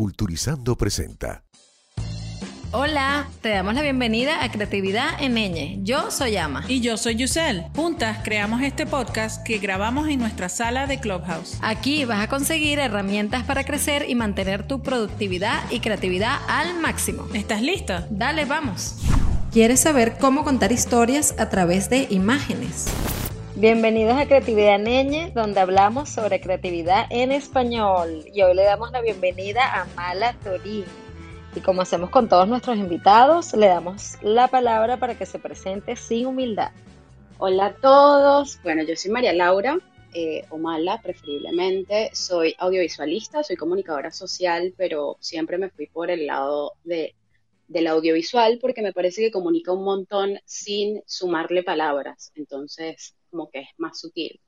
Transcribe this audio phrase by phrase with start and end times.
[0.00, 1.44] Culturizando presenta.
[2.72, 5.84] Hola, te damos la bienvenida a Creatividad en Ñ.
[5.84, 6.64] Yo soy Ama.
[6.68, 7.66] Y yo soy Yusel.
[7.76, 11.58] Juntas creamos este podcast que grabamos en nuestra sala de Clubhouse.
[11.60, 17.28] Aquí vas a conseguir herramientas para crecer y mantener tu productividad y creatividad al máximo.
[17.34, 18.06] ¿Estás lista?
[18.08, 18.96] Dale, vamos.
[19.52, 22.86] ¿Quieres saber cómo contar historias a través de imágenes?
[23.60, 28.24] Bienvenidos a Creatividad Neñe, donde hablamos sobre creatividad en español.
[28.32, 30.86] Y hoy le damos la bienvenida a Mala Torín.
[31.54, 35.94] Y como hacemos con todos nuestros invitados, le damos la palabra para que se presente
[35.94, 36.70] sin humildad.
[37.36, 38.58] Hola a todos.
[38.62, 39.76] Bueno, yo soy María Laura,
[40.14, 42.08] eh, o Mala preferiblemente.
[42.14, 47.14] Soy audiovisualista, soy comunicadora social, pero siempre me fui por el lado de,
[47.70, 52.32] del audiovisual porque me parece que comunica un montón sin sumarle palabras.
[52.34, 54.40] Entonces, como que es más sutil.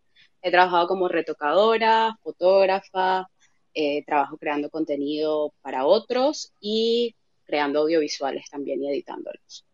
[0.42, 3.28] He trabajado como retocadora, fotógrafa,
[3.74, 7.14] eh, trabajo creando contenido para otros y
[7.44, 9.64] creando audiovisuales también y editándolos.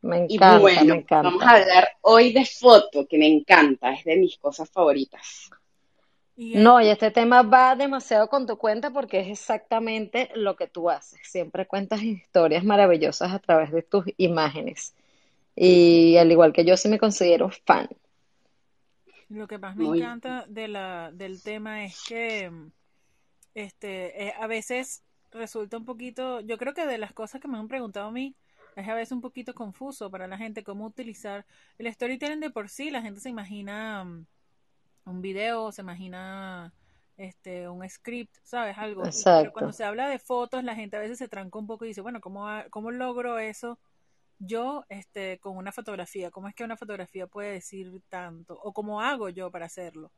[0.00, 1.22] Me encanta, y bueno, me encanta.
[1.22, 5.48] vamos a hablar hoy de foto, que me encanta, es de mis cosas favoritas.
[6.36, 10.90] No, y este tema va demasiado con tu cuenta porque es exactamente lo que tú
[10.90, 11.18] haces.
[11.24, 14.94] Siempre cuentas historias maravillosas a través de tus imágenes.
[15.56, 17.88] Y al igual que yo, sí me considero fan.
[19.28, 22.50] Lo que más me Muy- encanta de la, del tema es que
[23.54, 27.58] este, eh, a veces resulta un poquito, yo creo que de las cosas que me
[27.58, 28.36] han preguntado a mí,
[28.76, 31.46] es a veces un poquito confuso para la gente cómo utilizar
[31.78, 32.90] el storytelling de por sí.
[32.90, 34.26] La gente se imagina mm,
[35.06, 36.72] un video, se imagina
[37.16, 38.76] este un script, ¿sabes?
[38.76, 39.02] Algo.
[39.24, 41.88] Pero cuando se habla de fotos, la gente a veces se tranca un poco y
[41.88, 43.78] dice, bueno, ¿cómo, cómo logro eso?
[44.38, 49.00] yo este con una fotografía, cómo es que una fotografía puede decir tanto o cómo
[49.00, 50.12] hago yo para hacerlo.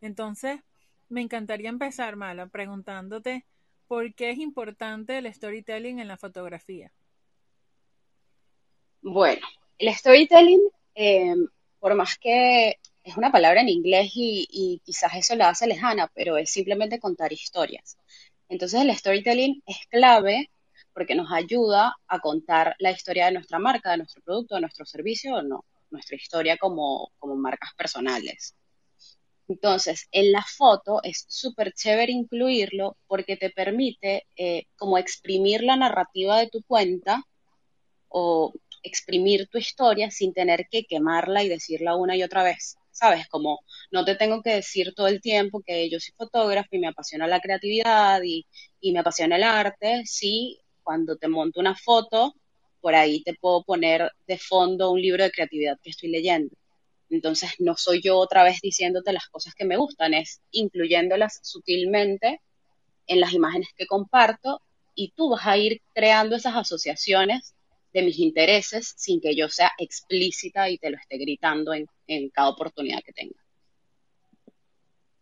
[0.00, 0.60] Entonces,
[1.08, 3.46] me encantaría empezar, Mala, preguntándote
[3.86, 6.92] por qué es importante el storytelling en la fotografía.
[9.02, 9.46] Bueno,
[9.78, 10.60] el storytelling,
[10.94, 11.34] eh,
[11.78, 16.10] por más que es una palabra en inglés y, y quizás eso la hace lejana,
[16.14, 17.96] pero es simplemente contar historias.
[18.48, 20.50] Entonces el storytelling es clave
[20.92, 24.84] porque nos ayuda a contar la historia de nuestra marca, de nuestro producto, de nuestro
[24.84, 28.54] servicio o no, nuestra historia como, marcas personales.
[29.48, 35.76] Entonces, en la foto es súper chévere incluirlo porque te permite eh, como exprimir la
[35.76, 37.22] narrativa de tu cuenta
[38.08, 38.52] o
[38.82, 42.76] exprimir tu historia sin tener que quemarla y decirla una y otra vez.
[42.92, 43.26] ¿Sabes?
[43.28, 43.60] Como
[43.90, 47.26] no te tengo que decir todo el tiempo que yo soy fotógrafo y me apasiona
[47.26, 48.46] la creatividad y,
[48.80, 50.02] y me apasiona el arte.
[50.04, 52.34] Sí, cuando te monto una foto,
[52.80, 56.54] por ahí te puedo poner de fondo un libro de creatividad que estoy leyendo.
[57.10, 62.40] Entonces no soy yo otra vez diciéndote las cosas que me gustan, es incluyéndolas sutilmente
[63.06, 64.62] en las imágenes que comparto
[64.94, 67.54] y tú vas a ir creando esas asociaciones
[67.92, 72.30] de mis intereses sin que yo sea explícita y te lo esté gritando en, en
[72.30, 73.42] cada oportunidad que tenga.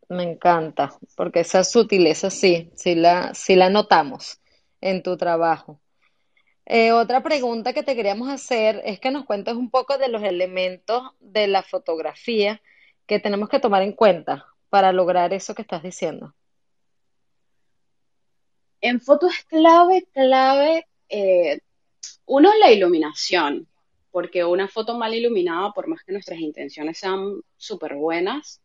[0.09, 4.41] Me encanta, porque esa sutileza sí, sí la, sí la notamos
[4.81, 5.81] en tu trabajo.
[6.67, 10.23] Eh, otra pregunta que te queríamos hacer es que nos cuentes un poco de los
[10.23, 12.61] elementos de la fotografía
[13.07, 16.35] que tenemos que tomar en cuenta para lograr eso que estás diciendo.
[18.81, 21.61] En foto es clave, clave, eh,
[22.31, 23.67] uno la iluminación,
[24.13, 28.61] porque una foto mal iluminada, por más que nuestras intenciones sean súper buenas,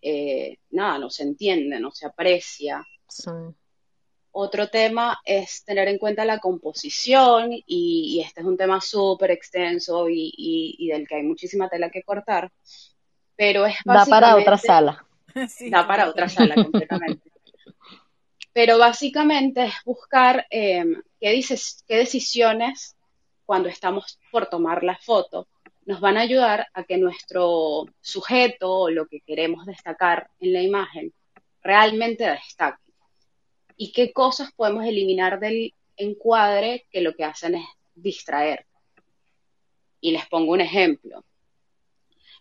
[0.00, 2.82] eh, nada, no se entiende, no se aprecia.
[3.08, 3.30] Sí.
[4.32, 9.32] Otro tema es tener en cuenta la composición y, y este es un tema súper
[9.32, 12.50] extenso y, y- y del que hay muchísima tela que cortar,
[13.36, 15.04] pero es Da para otra sala.
[15.48, 17.30] Sí, da para otra sala completamente.
[18.52, 22.96] Pero básicamente es buscar em, qué, dices, qué decisiones
[23.50, 25.48] cuando estamos por tomar la foto
[25.84, 30.62] nos van a ayudar a que nuestro sujeto o lo que queremos destacar en la
[30.62, 31.12] imagen
[31.60, 32.92] realmente destaque.
[33.76, 37.64] Y qué cosas podemos eliminar del encuadre que lo que hacen es
[37.96, 38.66] distraer.
[40.00, 41.24] Y les pongo un ejemplo.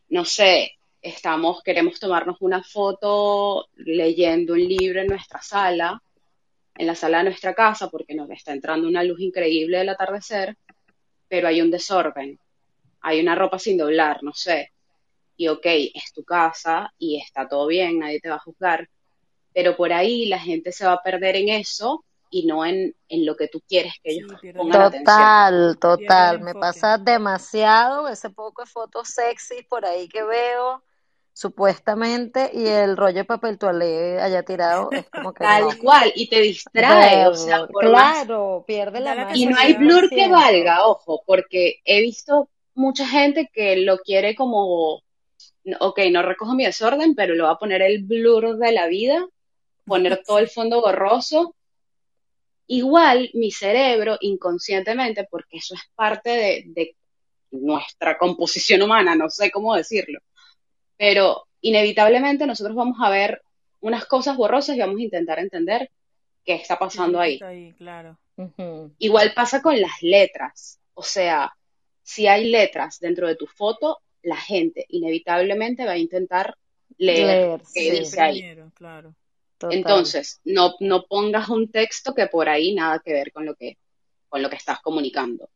[0.09, 6.03] No sé, estamos, queremos tomarnos una foto leyendo un libro en nuestra sala,
[6.77, 10.55] en la sala de nuestra casa, porque nos está entrando una luz increíble del atardecer,
[11.29, 12.37] pero hay un desorden,
[13.01, 14.71] hay una ropa sin doblar, no sé.
[15.37, 18.89] Y ok, es tu casa y está todo bien, nadie te va a juzgar,
[19.53, 23.25] pero por ahí la gente se va a perder en eso y no en, en
[23.25, 26.41] lo que tú quieres que ellos pongan Total, total.
[26.41, 30.83] Me pasa demasiado ese poco de fotos sexy por ahí que veo,
[31.39, 35.43] supuestamente, y el rollo de papel toalé allá tirado es como que.
[35.43, 37.27] Tal cual, y te distrae.
[37.27, 42.49] o sea, claro, pierde la Y no hay blur que valga, ojo, porque he visto
[42.75, 45.01] mucha gente que lo quiere como.
[45.79, 49.25] Ok, no recojo mi desorden, pero lo va a poner el blur de la vida,
[49.85, 51.55] poner todo el fondo borroso
[52.71, 56.95] Igual mi cerebro inconscientemente, porque eso es parte de,
[57.51, 60.19] nuestra composición humana, no sé cómo decirlo,
[60.99, 63.41] pero inevitablemente nosotros vamos a ver
[63.79, 65.89] unas cosas borrosas y vamos a intentar entender
[66.43, 67.39] qué está pasando ahí.
[67.77, 68.19] claro.
[68.97, 71.53] Igual pasa con las letras, o sea,
[72.03, 76.55] si hay letras dentro de tu foto, la gente inevitablemente va a intentar
[76.97, 78.57] leer, qué dice ahí.
[78.73, 79.15] Claro.
[79.69, 83.77] Entonces, no, no pongas un texto que por ahí nada que ver con lo que,
[84.27, 85.49] con lo que estás comunicando.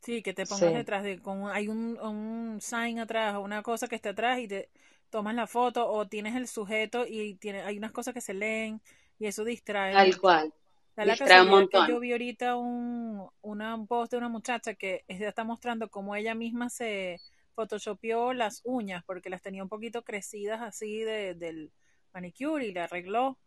[0.00, 3.86] Sí, que te pongas detrás de, con, hay un, un sign atrás o una cosa
[3.86, 4.70] que está atrás y te
[5.10, 8.80] tomas la foto o tienes el sujeto y tiene, hay unas cosas que se leen
[9.18, 9.92] y eso distrae.
[9.92, 10.54] Tal cual.
[10.96, 11.88] distrae un montón.
[11.88, 16.34] yo vi ahorita un, una, un post de una muchacha que está mostrando cómo ella
[16.34, 17.20] misma se
[17.54, 21.70] photoshopeó las uñas porque las tenía un poquito crecidas así de, del,
[22.12, 23.38] manicure y le arregló.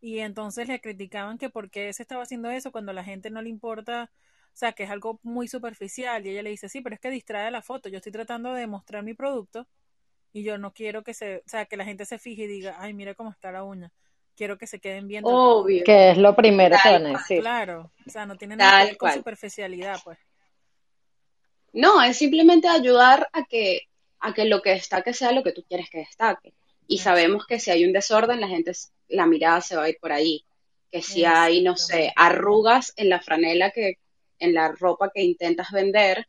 [0.00, 3.30] Y entonces le criticaban que por qué se estaba haciendo eso cuando a la gente
[3.30, 4.10] no le importa,
[4.52, 6.26] o sea, que es algo muy superficial.
[6.26, 7.88] Y ella le dice, sí, pero es que distrae la foto.
[7.88, 9.66] Yo estoy tratando de mostrar mi producto
[10.32, 12.76] y yo no quiero que se, o sea, que la gente se fije y diga,
[12.78, 13.92] ay, mira cómo está la uña.
[14.36, 15.28] Quiero que se queden viendo.
[15.30, 15.82] Obvio.
[15.84, 17.40] Que es lo primero que van a decir.
[17.40, 20.18] Claro, o sea, no tiene nada que ver con superficialidad, pues.
[21.72, 23.82] No, es simplemente ayudar a que,
[24.18, 26.54] a que lo que destaque sea lo que tú quieres que destaque.
[26.86, 28.72] Y sabemos que si hay un desorden, la gente,
[29.08, 30.44] la mirada se va a ir por ahí.
[30.90, 33.98] Que si hay, no sé, arrugas en la franela que,
[34.40, 36.26] en la ropa que intentas vender,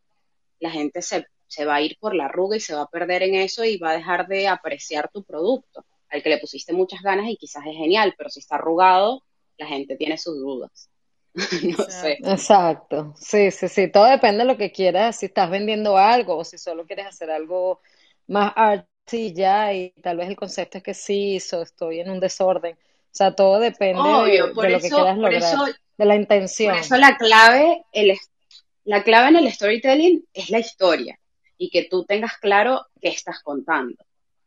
[0.60, 3.24] la gente se, se va a ir por la arruga y se va a perder
[3.24, 7.02] en eso y va a dejar de apreciar tu producto, al que le pusiste muchas
[7.02, 9.24] ganas y quizás es genial, pero si está arrugado,
[9.58, 10.90] la gente tiene sus dudas.
[11.34, 12.18] no sé.
[12.24, 13.14] Exacto.
[13.18, 13.90] Sí, sí, sí.
[13.90, 15.18] Todo depende de lo que quieras.
[15.18, 17.80] Si estás vendiendo algo o si solo quieres hacer algo
[18.28, 22.10] más art sí, ya, y tal vez el concepto es que sí, so, estoy en
[22.10, 22.78] un desorden.
[23.12, 26.74] O sea, todo depende de, lo que quieras lograr, de la intención.
[26.74, 28.18] Por eso la clave, el,
[28.86, 31.20] la clave en el storytelling es la historia
[31.58, 34.04] y que tú tengas claro qué estás contando.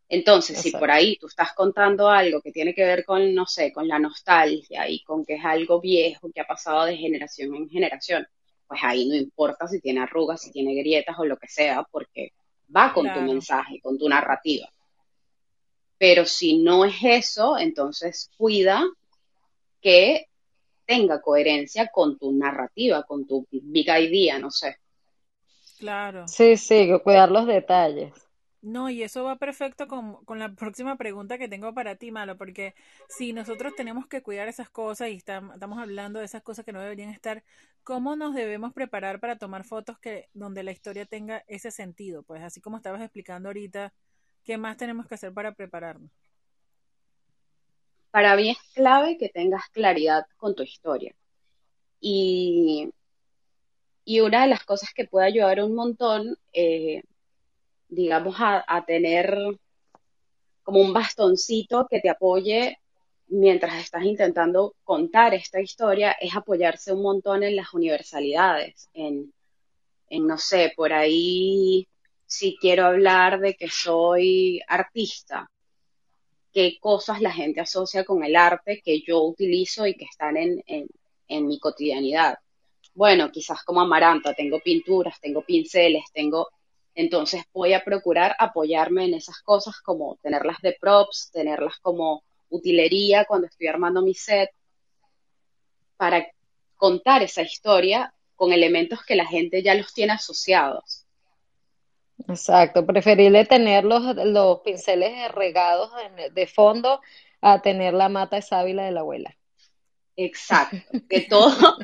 [0.08, 3.72] Entonces, si por ahí tú estás contando algo que tiene que ver con, no sé,
[3.72, 7.68] con la nostalgia y con que es algo viejo que ha pasado de generación en
[7.68, 8.26] generación,
[8.66, 12.32] pues ahí no importa si tiene arrugas, si tiene grietas o lo que sea, porque
[12.74, 14.68] va con tu mensaje, con tu narrativa.
[15.98, 18.84] Pero si no es eso, entonces cuida
[19.80, 20.26] que
[20.86, 24.76] tenga coherencia con tu narrativa, con tu big idea, no sé.
[25.78, 26.26] Claro.
[26.28, 28.12] Sí, sí, cuidar los detalles.
[28.64, 32.38] No, y eso va perfecto con, con, la próxima pregunta que tengo para ti, Malo,
[32.38, 32.74] porque
[33.10, 36.80] si nosotros tenemos que cuidar esas cosas y estamos hablando de esas cosas que no
[36.80, 37.44] deberían estar,
[37.82, 42.22] ¿cómo nos debemos preparar para tomar fotos que donde la historia tenga ese sentido?
[42.22, 43.92] Pues así como estabas explicando ahorita,
[44.44, 46.10] ¿qué más tenemos que hacer para prepararnos?
[48.10, 51.14] Para mí es clave que tengas claridad con tu historia.
[52.00, 52.90] Y,
[54.04, 57.02] y una de las cosas que puede ayudar un montón eh,
[57.94, 59.36] digamos, a, tener
[60.62, 62.78] como un bastoncito que te apoye
[63.28, 69.32] mientras estás intentando contar esta historia es apoyarse un montón en las universalidades, en,
[70.08, 71.88] en, no sé, por ahí
[72.34, 75.48] si quiero hablar de que soy artista,
[76.52, 80.64] qué cosas la gente asocia con el arte que yo utilizo y que están en,
[80.66, 82.38] en, mi cotidianidad.
[82.92, 86.48] Bueno, quizás como Amaranta, tengo pinturas, tengo pinceles, tengo
[86.96, 93.26] entonces voy a procurar apoyarme en esas cosas como tenerlas de props, tenerlas como utilería
[93.26, 94.50] cuando estoy armando mi set,
[95.96, 96.26] para
[96.74, 101.03] contar esa historia con elementos que la gente ya los tiene asociados.
[102.28, 105.90] Exacto, preferible tener los, los pinceles regados
[106.32, 107.00] de, fondo
[107.40, 109.36] a tener la mata de sábila de la abuela.
[110.16, 110.76] Exacto,
[111.08, 111.76] que todo,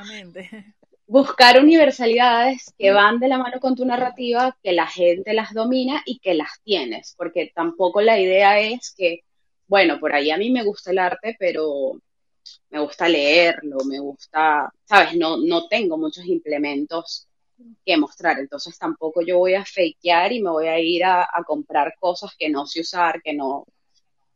[1.06, 6.02] buscar universalidades que van de la mano con tu narrativa, que la gente las domina
[6.06, 9.25] y que las tienes, porque tampoco la idea es que,
[9.66, 12.00] bueno, por ahí a mí me gusta el arte, pero
[12.70, 17.26] me gusta leerlo, me gusta, sabes, no, no tengo muchos implementos
[17.84, 21.44] que mostrar, entonces tampoco yo voy a fakear y me voy a ir a, a
[21.44, 23.66] comprar cosas que no sé usar, que no,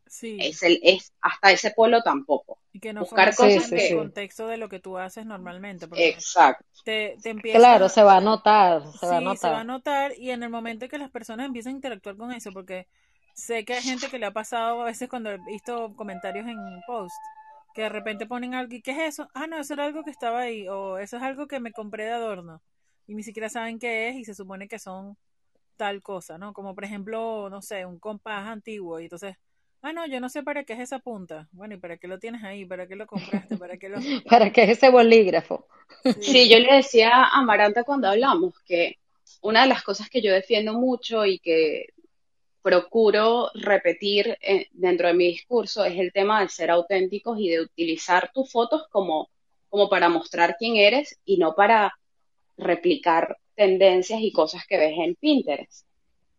[0.07, 0.37] Sí.
[0.39, 2.59] Es el, es, hasta ese polo tampoco.
[2.71, 5.87] Y que no Buscar cosas en el contexto de lo que tú haces normalmente.
[5.97, 6.65] Exacto.
[6.85, 7.17] Te,
[7.51, 8.83] claro, se va a notar.
[8.93, 9.37] Se va a notar.
[9.37, 12.31] se va a notar y en el momento que las personas empiezan a interactuar con
[12.31, 12.87] eso, porque
[13.33, 16.57] sé que hay gente que le ha pasado a veces cuando he visto comentarios en
[16.85, 17.15] post,
[17.73, 19.27] que de repente ponen algo y ¿qué es eso?
[19.33, 22.05] Ah, no, eso era algo que estaba ahí, o eso es algo que me compré
[22.05, 22.61] de adorno,
[23.07, 25.17] y ni siquiera saben qué es y se supone que son
[25.77, 26.53] tal cosa, ¿no?
[26.53, 29.35] Como por ejemplo, no sé, un compás antiguo, y entonces
[29.87, 31.47] Ah, no, yo no sé para qué es esa punta.
[31.51, 32.65] Bueno, ¿y para qué lo tienes ahí?
[32.65, 33.55] ¿Para qué lo compraste?
[33.55, 33.97] ¿Para qué lo...
[34.27, 35.67] ¿Para qué es ese bolígrafo?
[36.21, 36.49] Sí.
[36.49, 38.97] yo le decía a Maranta cuando hablamos que
[39.41, 41.89] una de las cosas que yo defiendo mucho y que
[42.63, 47.61] procuro repetir eh, dentro de mi discurso es el tema de ser auténticos y de
[47.61, 49.29] utilizar tus fotos como,
[49.69, 51.93] como para mostrar quién eres y no para
[52.57, 55.85] replicar tendencias y cosas que ves en Pinterest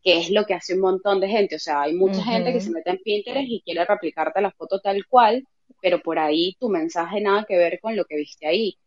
[0.07, 1.57] que es lo que hace un montón de gente.
[1.57, 4.79] O sea, hay mucha gente que se mete en Pinterest y quiere replicarte la foto
[4.79, 5.45] tal cual,
[5.83, 8.79] pero por ahí tu mensaje nada que ver con lo que viste ahí.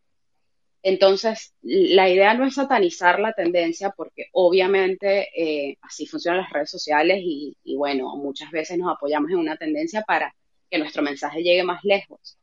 [0.82, 6.72] Entonces, la idea no es satanizar la tendencia porque obviamente eh, así funcionan las redes
[6.72, 10.34] sociales y, bueno, muchas veces nos apoyamos en una tendencia para
[10.72, 12.38] que nuestro mensaje llegue más lejos.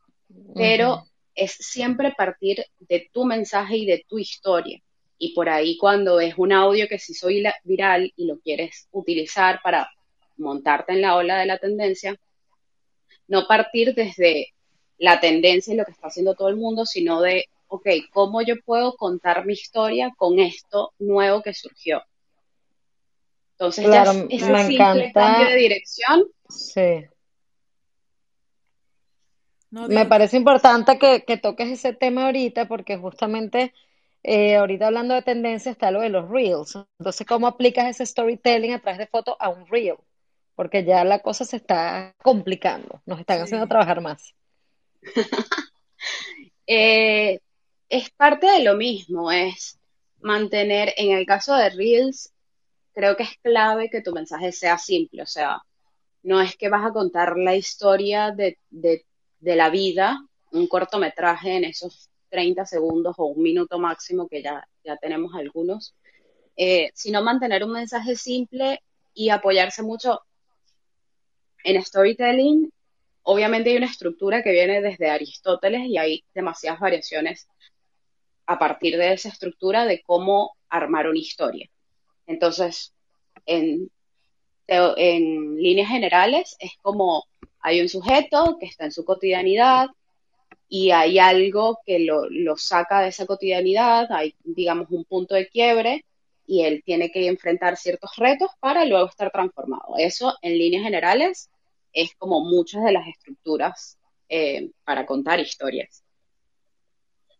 [0.54, 1.04] Pero
[1.36, 4.82] es siempre partir de tu mensaje y de tu historia
[5.18, 7.28] y por ahí cuando es un audio que se hizo
[7.64, 9.88] viral y lo quieres utilizar para
[10.36, 12.18] montarte en la ola de la tendencia,
[13.28, 14.52] no partir desde
[14.98, 18.56] la tendencia y lo que está haciendo todo el mundo, sino de, ok, ¿cómo yo
[18.64, 22.02] puedo contar mi historia con esto nuevo que surgió?
[23.52, 26.24] Entonces, ya ese me simple cambio de dirección.
[26.48, 27.06] Sí.
[29.88, 33.72] Me parece importante que, que toques ese tema ahorita porque justamente
[34.28, 36.76] eh, ahorita hablando de tendencia está lo de los reels.
[36.98, 39.96] Entonces, ¿cómo aplicas ese storytelling a través de fotos a un reel?
[40.56, 44.34] Porque ya la cosa se está complicando, nos están haciendo trabajar más.
[46.68, 47.38] Eh,
[47.88, 49.78] es parte de lo mismo, es
[50.20, 52.32] mantener, en el caso de reels,
[52.92, 55.62] creo que es clave que tu mensaje sea simple, o sea,
[56.24, 59.04] no es que vas a contar la historia de, de
[59.40, 60.18] la vida,
[60.52, 65.94] un cortometraje en esos 30 segundos o un minuto máximo, que ya, ya tenemos algunos,
[66.56, 68.82] eh, sino mantener un mensaje simple
[69.14, 70.20] y apoyarse mucho
[71.64, 72.72] en storytelling.
[73.22, 77.48] Obviamente hay una estructura que viene desde Aristóteles y hay demasiadas variaciones
[78.46, 81.68] a partir de esa estructura de cómo armar una historia.
[82.26, 82.94] Entonces,
[83.44, 83.90] en,
[84.68, 87.24] en líneas generales es como
[87.60, 89.88] hay un sujeto que está en su cotidianidad,
[90.68, 95.48] y hay algo que lo, lo, saca de esa cotidianidad, hay, digamos, un punto de
[95.48, 96.04] quiebre
[96.46, 99.94] y él tiene que enfrentar ciertos retos para luego estar transformado.
[99.98, 101.50] Eso, en líneas generales,
[101.92, 106.04] es como muchas de las estructuras eh, para contar historias.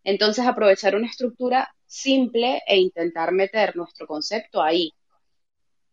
[0.05, 4.93] Entonces, aprovechar una estructura simple e intentar meter nuestro concepto ahí.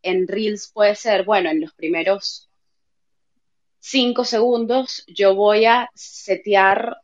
[0.04, 2.50] En Reels puede ser, bueno, en los primeros
[3.80, 6.98] cinco segundos yo voy a setear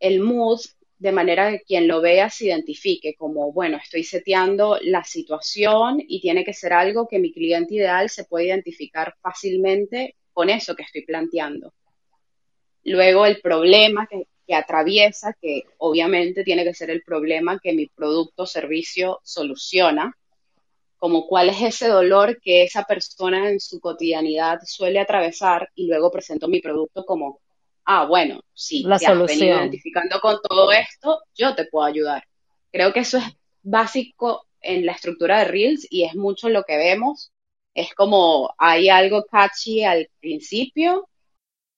[0.00, 0.60] el mood
[0.98, 6.20] de manera que quien lo vea se identifique como, bueno, estoy seteando la situación y
[6.20, 10.84] tiene que ser algo que mi cliente ideal se puede identificar fácilmente con eso que
[10.84, 11.74] estoy planteando.
[12.84, 17.88] Luego el problema que, que atraviesa, que obviamente tiene que ser el problema que mi
[17.88, 20.16] producto o servicio soluciona,
[20.98, 26.10] como cuál es ese dolor que esa persona en su cotidianidad suele atravesar y luego
[26.10, 27.40] presento mi producto como
[27.86, 32.24] ah, bueno, si te has venido identificando con todo esto, yo te puedo ayudar.
[32.70, 33.24] Creo que eso es
[33.62, 37.32] básico en la estructura de Reels y es mucho lo que vemos.
[37.74, 41.08] Es como hay algo catchy al principio.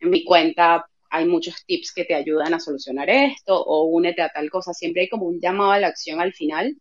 [0.00, 4.28] en mi cuenta hay muchos tips que te ayudan a solucionar esto o únete a
[4.28, 4.72] tal cosa.
[4.72, 6.76] Siempre hay como un llamado a la acción al final,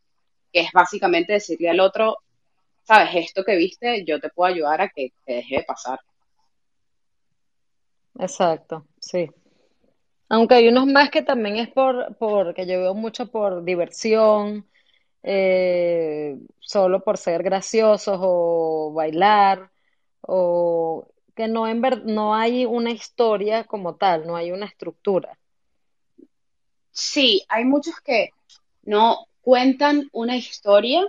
[0.53, 2.17] que es básicamente decirle al otro,
[2.83, 5.99] sabes, esto que viste, yo te puedo ayudar a que te deje de pasar.
[8.19, 9.29] Exacto, sí.
[10.29, 14.67] Aunque hay unos más que también es por, por que yo veo mucho por diversión,
[15.23, 19.71] eh, solo por ser graciosos o bailar,
[20.21, 21.07] o
[21.39, 25.39] que no, en ver- no hay una historia como tal, no hay una estructura.
[26.91, 28.31] Sí, hay muchos que
[28.83, 31.07] no cuentan una historia,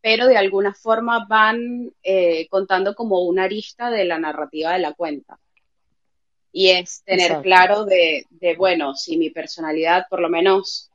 [0.00, 4.94] pero de alguna forma van eh, contando como una arista de la narrativa de la
[4.94, 5.38] cuenta.
[6.52, 7.42] Y es tener Exacto.
[7.42, 10.90] claro de, de, bueno, si mi personalidad, por lo menos,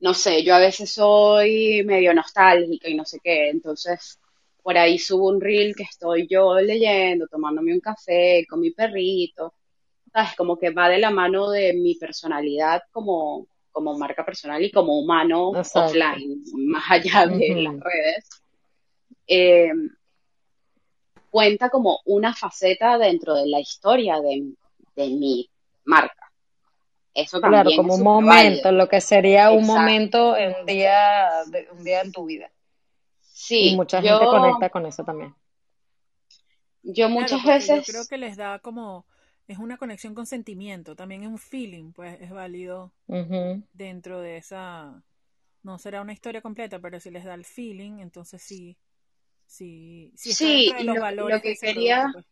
[0.00, 4.18] no sé, yo a veces soy medio nostálgica y no sé qué, entonces
[4.66, 9.54] por ahí subo un reel que estoy yo leyendo, tomándome un café con mi perrito,
[10.12, 10.34] ¿sabes?
[10.34, 14.98] Como que va de la mano de mi personalidad como, como marca personal y como
[14.98, 15.90] humano Exacto.
[15.90, 18.28] offline, más allá de las redes.
[19.28, 19.70] Eh,
[21.30, 24.52] cuenta como una faceta dentro de la historia de,
[24.96, 25.48] de mi
[25.84, 26.32] marca.
[27.14, 28.72] Eso Claro, también como es un momento, válido.
[28.72, 31.28] lo que sería un momento en un día,
[31.70, 32.50] un día en tu vida.
[33.58, 35.34] Y Sí, mucha gente yo, conecta con eso también.
[36.82, 39.06] yo Claro, muchas porque yo creo veces, que les da como,
[39.48, 42.92] es una conexión con sentimiento, también es un feeling, pues es válido
[43.72, 45.02] dentro de esa,
[45.64, 48.76] no será una historia completa, pero si les da el feeling, entonces sí,
[49.46, 52.26] sí, sí sí, dentro de y los lo, valores que quería, producto, pues.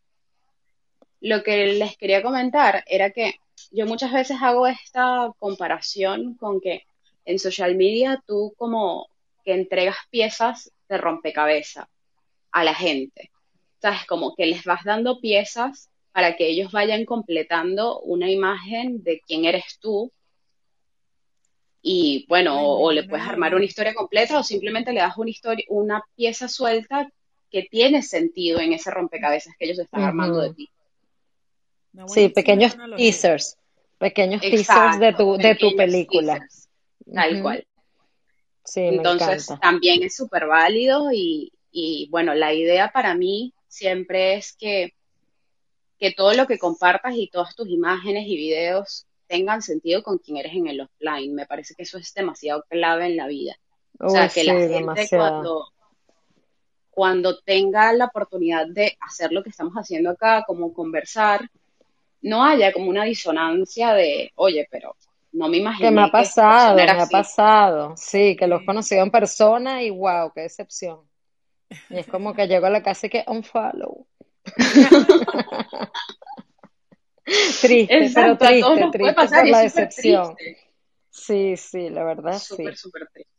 [1.20, 3.34] lo que les quería comentar era que
[3.72, 6.84] yo muchas veces hago esta comparación con que
[7.24, 9.08] en social media tú como
[9.44, 11.86] que entregas piezas de rompecabezas
[12.52, 13.30] a la gente.
[13.80, 14.06] ¿Sabes?
[14.06, 19.44] Como que les vas dando piezas para que ellos vayan completando una imagen de quién
[19.44, 20.12] eres tú
[21.86, 25.28] y bueno, Ay, o, le puedes armar una historia completa o simplemente le das una
[25.28, 27.10] historia, una pieza suelta
[27.50, 30.70] que tiene sentido en ese rompecabezas que ellos están armando de ti.
[32.06, 33.58] Sí, pequeños teasers,
[33.98, 36.38] pequeños teasers de tu, de tu película.
[36.38, 36.68] teasers,
[37.12, 37.66] tal cual.
[38.64, 44.54] Sí, Entonces también es súper válido y, y bueno, la idea para mí siempre es
[44.54, 44.94] que,
[45.98, 50.36] que todo lo que compartas y todas tus imágenes y videos tengan sentido con quien
[50.36, 51.34] eres en el offline.
[51.34, 53.56] Me parece que eso es demasiado clave en la vida.
[53.98, 55.24] O sea, que sí, la gente demasiado.
[55.24, 55.68] cuando,
[56.90, 61.50] cuando tenga la oportunidad de hacer lo que estamos haciendo acá, como conversar,
[62.22, 64.96] no haya como una disonancia de, oye, pero
[65.34, 67.94] no me Que me ha imaginé que esta persona pasado, me ha pasado.
[67.96, 71.00] Sí, que los conocido en persona y wow, qué decepción.
[71.90, 74.06] Y es como que llego a la casa y que unfollow.
[77.60, 80.36] Triste, pero Exacto, triste, triste pasar por la decepción.
[80.36, 80.60] triste.
[81.10, 82.82] Sí, sí, la verdad Súper, sí.
[82.82, 83.32] súper triste.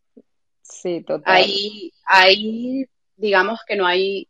[0.62, 1.36] Sí, total.
[1.36, 4.28] Ahí, ahí, digamos que no hay,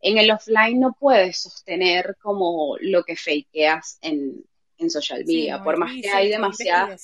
[0.00, 4.44] en el offline no puedes sostener como lo que fakeas en,
[4.78, 6.96] en social Sí, media, no por hay más que hay research, no hay demasiada,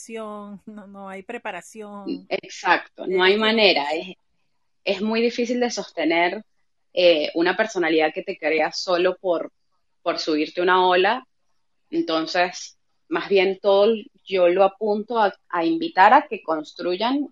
[0.67, 4.17] no, no hay preparación, exacto, no hay manera, es,
[4.85, 6.45] es muy difícil de sostener
[6.93, 9.53] eh, una personalidad que te creas solo por,
[10.03, 11.27] por subirte una ola,
[11.91, 17.29] entonces, más bien todo yo lo apunto a, a invitar a que construyan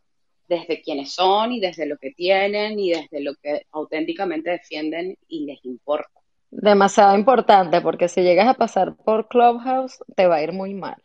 [0.49, 5.47] desde quienes son y desde lo que tienen y desde lo que auténticamente defienden y
[5.47, 6.20] les importa.
[6.51, 11.01] Demasiado importante porque si llegas a pasar por Clubhouse te va a ir muy mal.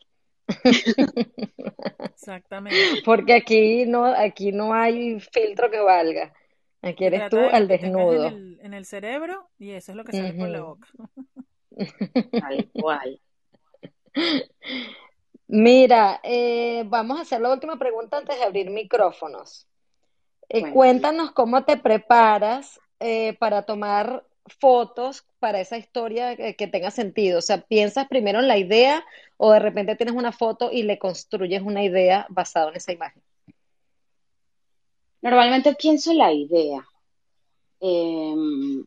[2.00, 3.02] Exactamente.
[3.04, 6.34] Porque aquí no, aquí no hay filtro que valga.
[6.82, 8.28] Aquí eres tú de al desnudo.
[8.28, 10.88] En el, en el cerebro y eso es lo que sale por la boca.
[12.32, 13.20] Tal cual.
[15.48, 19.68] Mira, eh, vamos a hacer la última pregunta antes de abrir micrófonos.
[20.50, 27.40] Eh, cuéntanos cómo te preparas eh, para tomar fotos para esa historia que, tenga sentido.
[27.40, 29.06] O sea, ¿piensas primero en la idea
[29.38, 33.22] o de repente tienes una foto y le construyes una idea basada en esa imagen?
[35.22, 36.86] Normalmente pienso en la idea.
[37.80, 38.86] Em,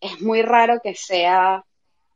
[0.00, 1.64] es muy raro que sea,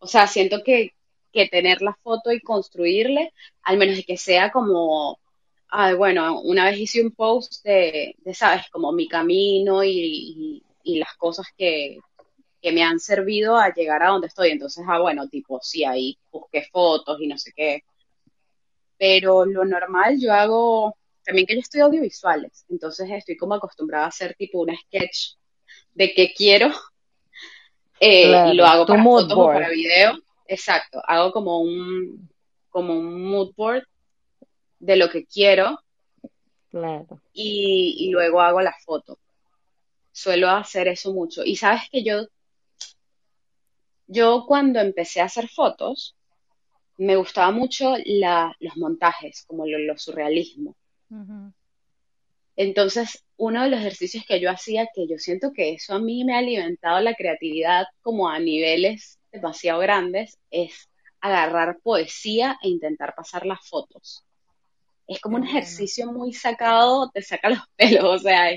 [0.01, 0.92] o sea, siento que,
[1.33, 5.18] que tener la foto y construirle, al menos que sea como,
[5.68, 11.14] ay, bueno, una vez hice un post de, sabes, como mi camino y- y las
[11.16, 11.98] cosas que,
[12.62, 14.51] que me han servido a llegar a donde estoy.
[14.51, 17.85] Entonces, ah, bueno, tipo, sí, ahí busqué fotos y no sé qué.
[18.98, 24.09] Pero lo normal yo hago, también que yo estudio audiovisuales, entonces estoy como acostumbrada a
[24.09, 25.35] hacer tipo un sketch
[25.94, 26.68] de qué quiero
[28.01, 29.70] eh, y lo hago para mood fotos o para board.
[29.70, 30.18] video.
[30.46, 32.31] Exacto, hago como un,
[32.70, 33.85] como un mood board
[34.79, 35.81] de lo que quiero
[36.70, 37.20] Claro.
[37.33, 39.18] y, y luego hago la foto.
[40.12, 41.44] Suelo hacer eso mucho.
[41.44, 42.27] Y sabes que yo,
[44.12, 46.16] yo cuando empecé a hacer fotos,
[46.98, 50.77] me gustaba mucho la, los montajes, como lo, lo surrealismo.
[52.57, 56.25] Entonces, uno de los ejercicios que yo hacía, que yo siento que eso a mí
[56.25, 60.88] me ha alimentado la creatividad como a niveles demasiado grandes, es
[61.20, 64.25] agarrar poesía e intentar pasar las fotos.
[65.07, 68.51] Es como un ejercicio muy sacado, te saca los pelos, o sea,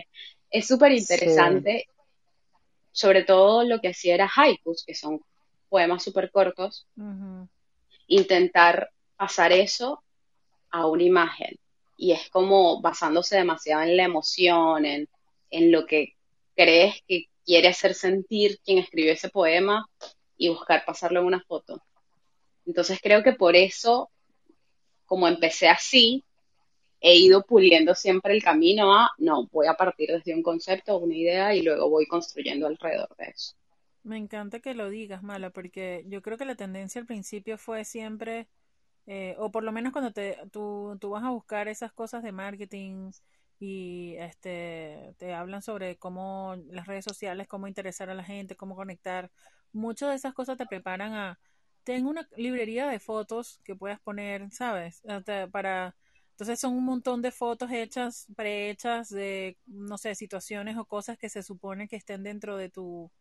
[0.50, 1.00] es súper Sí.
[1.00, 1.86] interesante.
[2.92, 5.22] Sobre todo lo que hacía era haikus, que son
[5.70, 6.88] poemas súper cortos,
[8.08, 10.04] intentar pasar eso
[10.70, 11.58] a una imagen.
[11.98, 15.08] Y es como basándose demasiado en la emoción, en,
[15.50, 16.16] en lo que
[16.56, 19.88] crees que quiere hacer sentir quien escribió ese poema
[20.38, 21.82] y buscar pasarlo en una foto.
[22.66, 24.10] Entonces creo que por eso,
[25.06, 26.24] como empecé así,
[27.00, 31.16] he ido puliendo siempre el camino a, no, voy a partir desde un concepto, una
[31.16, 33.54] idea y luego voy construyendo alrededor de eso.
[34.06, 37.86] Me encanta que lo digas, Mala, porque yo creo que la tendencia al principio fue
[37.86, 38.48] siempre,
[39.08, 42.32] eh, o por lo menos cuando te, tú, tú vas a buscar esas cosas de
[42.32, 43.12] marketing
[43.60, 48.76] y este, te hablan sobre cómo las redes sociales, cómo interesar a la gente, cómo
[48.76, 49.32] conectar,
[49.74, 51.40] muchas de esas cosas te preparan a,
[51.84, 55.02] ten una librería de fotos que puedas poner, ¿sabes?
[55.52, 55.96] Para,
[56.32, 61.30] entonces son un montón de fotos hechas, prehechas de, no sé, situaciones o cosas que
[61.30, 63.12] se supone que estén dentro de tu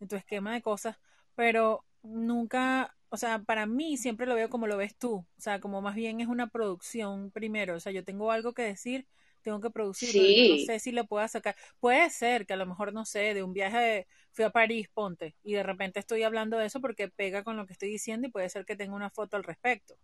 [0.00, 0.96] en tu esquema de cosas,
[1.34, 5.60] pero nunca, o sea, para mí siempre lo veo como lo ves tú, o sea,
[5.60, 9.06] como más bien es una producción primero, o sea, yo tengo algo que decir,
[9.42, 11.54] tengo que producir, pero yo no Sí, sé si lo pueda sacar.
[11.78, 14.88] Puede ser que a lo mejor, no sé, de un viaje, de- fui a París,
[14.92, 18.26] ponte, y de repente estoy hablando de eso porque pega con lo que estoy diciendo
[18.26, 19.96] y puede ser que tenga una foto al respecto.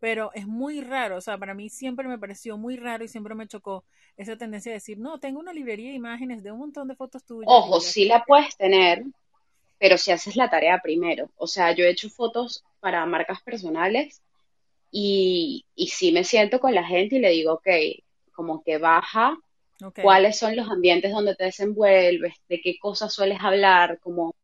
[0.00, 3.34] Pero es muy raro, o sea, para mí siempre me pareció muy raro y siempre
[3.36, 3.84] me chocó
[4.18, 7.24] esa tendencia de decir, no, tengo una librería de imágenes de un montón de fotos
[7.24, 9.04] tuyas ojo, sí la puedes tener,
[9.82, 11.28] pero si haces la tarea primero.
[11.36, 14.22] O sea, yo he hecho fotos para marcas personales
[14.92, 17.66] y, y sí me siento con la gente y le digo, ok,
[18.32, 19.36] como que baja,
[20.00, 24.36] cuáles son los ambientes donde te desenvuelves, de qué cosas sueles hablar, como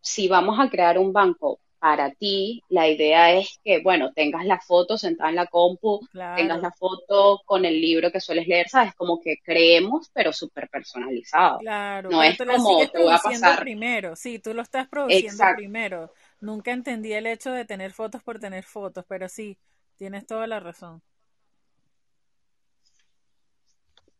[0.00, 4.60] si vamos a crear un banco para ti, la idea es que, bueno, tengas la
[4.60, 8.94] foto sentada en la compu, tengas la foto con el libro que sueles leer, ¿sabes?
[8.94, 11.58] Como que creemos, pero súper personalizado.
[11.60, 14.14] Claro, No es como sigues te voy a produciendo pasar, primero.
[14.14, 16.12] Sí, tú lo estás produciendo exacto, primero.
[16.40, 19.56] Nunca entendí el hecho de tener fotos por tener fotos, pero sí,
[19.96, 21.02] tienes toda la razón.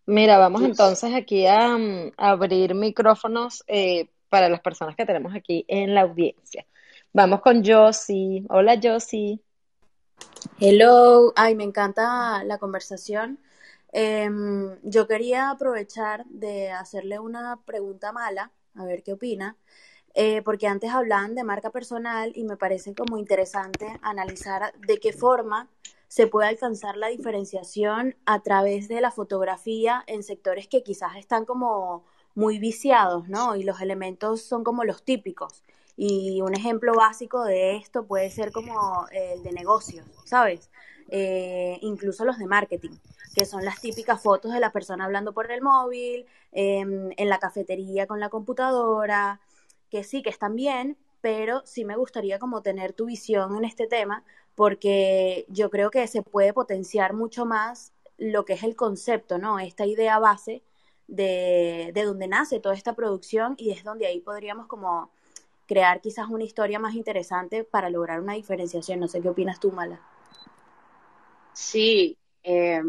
[0.06, 5.66] Mira, vamos entonces aquí a, mm, abrir micrófonos eh, para las personas que tenemos aquí
[5.68, 6.64] en la audiencia.
[7.12, 8.44] Vamos con Josie.
[8.50, 9.40] Hola, Josie.
[10.60, 13.40] Hello, ay, me encanta la conversación.
[13.92, 19.56] Em, yo quería aprovechar de hacerle una pregunta mala, a ver qué opina,
[20.14, 25.12] eh, porque antes hablaban de marca personal y me parece como interesante analizar de qué
[25.12, 25.68] forma
[26.06, 31.44] se puede alcanzar la diferenciación a través de la fotografía en sectores que quizás están
[31.44, 32.04] como
[32.36, 33.56] muy viciados, ¿no?
[33.56, 35.64] Y los elementos son como los típicos.
[35.96, 40.70] Y un ejemplo básico de esto puede ser como el de negocios, ¿sabes?
[41.08, 42.92] Eh, incluso los de marketing,
[43.34, 47.38] que son las típicas fotos de la persona hablando por el móvil, em, en la
[47.38, 49.40] cafetería con la computadora,
[49.90, 53.86] que sí, que están bien, pero sí me gustaría como tener tu visión en este
[53.86, 54.24] tema,
[54.54, 59.58] porque yo creo que se puede potenciar mucho más lo que es el concepto, ¿no?
[59.58, 60.62] Esta idea base
[61.08, 65.10] de, de donde nace toda esta producción y es donde ahí podríamos como
[65.70, 68.98] crear quizás una historia más interesante para lograr una diferenciación.
[68.98, 70.00] No sé qué opinas tú, Mala.
[71.52, 72.82] Sí, eh,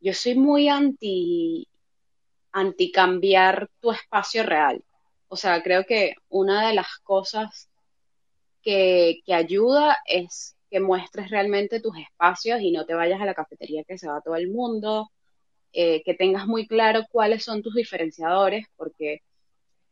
[0.00, 1.66] yo soy muy anti,
[2.52, 4.84] anti cambiar tu espacio real.
[5.26, 7.68] O sea, creo que una de las cosas
[8.62, 13.34] que, que ayuda es que muestres realmente tus espacios y no te vayas a la
[13.34, 15.10] cafetería que se va todo el mundo,
[15.72, 19.22] eh, que tengas muy claro cuáles son tus diferenciadores, porque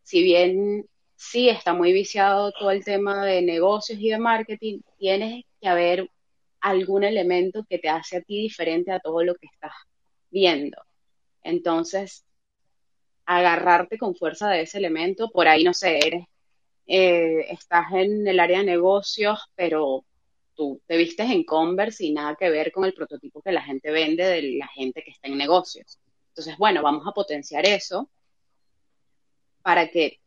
[0.05, 0.87] si bien
[1.23, 6.11] sí está muy viciado todo el tema de negocios y de marketing, tienes que haber
[6.61, 9.73] algún elemento que te hace a ti diferente a todo lo que estás
[10.31, 10.83] viendo.
[11.43, 12.25] Entonces,
[13.25, 16.25] agarrarte con fuerza de ese elemento, por ahí no sé, eres,
[16.87, 20.05] eh, estás en el área de negocios, pero
[20.55, 23.93] tú te vistes en Converse y nada que ver con el prototipo que la gente
[23.93, 26.01] vende de la gente que está en negocios.
[26.31, 28.11] Entonces, bueno, vamos a potenciar eso
[29.63, 30.22] para que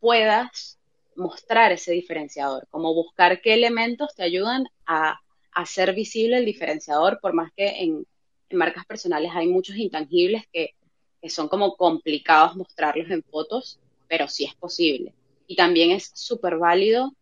[0.00, 0.78] puedas
[1.16, 5.20] mostrar ese diferenciador, como buscar qué elementos te ayudan a
[5.52, 8.06] hacer visible el diferenciador, por más que en,
[8.52, 10.74] marcas personales hay muchos intangibles que,
[11.22, 15.14] que son como complicados mostrarlos en fotos, pero sí es posible.
[15.46, 17.12] Y también es súper válido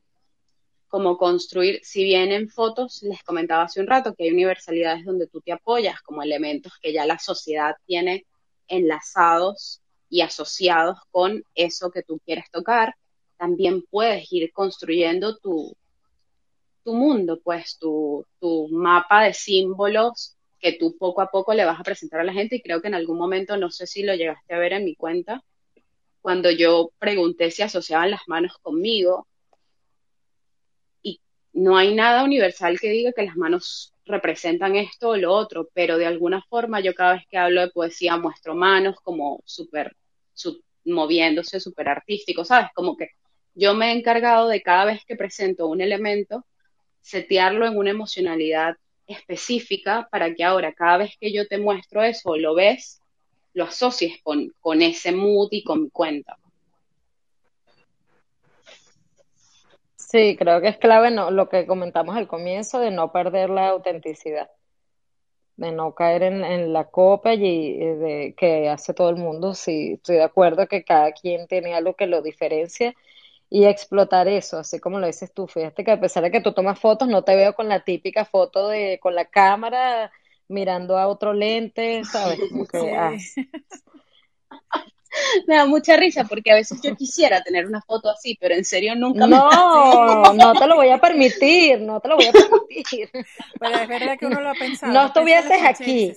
[0.88, 5.26] como construir, si bien en fotos les comentaba hace un rato que hay universalidades donde
[5.26, 8.24] tú te apoyas como elementos que ya la sociedad tiene
[8.68, 12.94] enlazados y asociados con eso que tú quieres tocar,
[13.36, 15.76] también puedes ir construyendo tu,
[16.84, 21.78] tu mundo, pues tu, tu mapa de símbolos que tú poco a poco le vas
[21.78, 22.56] a presentar a la gente.
[22.56, 24.94] Y creo que en algún momento, no sé si lo llegaste a ver en mi
[24.94, 25.42] cuenta,
[26.20, 29.26] cuando yo pregunté si asociaban las manos conmigo,
[31.52, 35.98] no hay nada universal que diga que las manos representan esto o lo otro, pero
[35.98, 39.94] de alguna forma yo cada vez que hablo de poesía muestro manos como súper,
[40.84, 42.70] moviéndose, súper artístico, ¿sabes?
[42.74, 43.10] Como que
[43.54, 46.46] yo me he encargado de cada vez que presento un elemento,
[47.00, 52.36] setearlo en una emocionalidad específica para que ahora cada vez que yo te muestro eso,
[52.36, 53.00] lo ves,
[53.54, 56.38] lo asocies con, con ese mood y con mi cuenta.
[60.10, 63.68] Sí, creo que es clave no, lo que comentamos al comienzo de no perder la
[63.68, 64.50] autenticidad,
[65.56, 69.52] de no caer en, en la copa y de, que hace todo el mundo.
[69.52, 72.94] Sí, estoy de acuerdo que cada quien tiene algo que lo diferencia
[73.50, 75.46] y explotar eso, así como lo dices tú.
[75.46, 78.24] Fíjate que a pesar de que tú tomas fotos, no te veo con la típica
[78.24, 80.10] foto de con la cámara
[80.48, 82.40] mirando a otro lente, ¿sabes?
[82.48, 83.12] Como que, ah.
[85.46, 88.64] Me da mucha risa porque a veces yo quisiera tener una foto así, pero en
[88.64, 92.32] serio nunca me No, no te lo voy a permitir, no te lo voy a
[92.32, 93.10] permitir.
[93.60, 94.92] Pero es verdad que uno lo ha pensado.
[94.92, 96.12] No estuvieses aquí.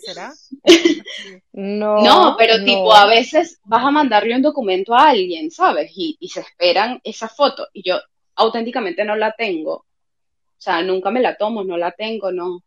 [1.53, 2.65] No, No, pero no.
[2.65, 5.91] tipo, a veces vas a mandarle un documento a alguien, ¿sabes?
[5.95, 7.99] Y, y se esperan esa foto y yo
[8.35, 9.73] auténticamente no la tengo.
[9.73, 12.63] O sea, nunca me la tomo, no la tengo, no.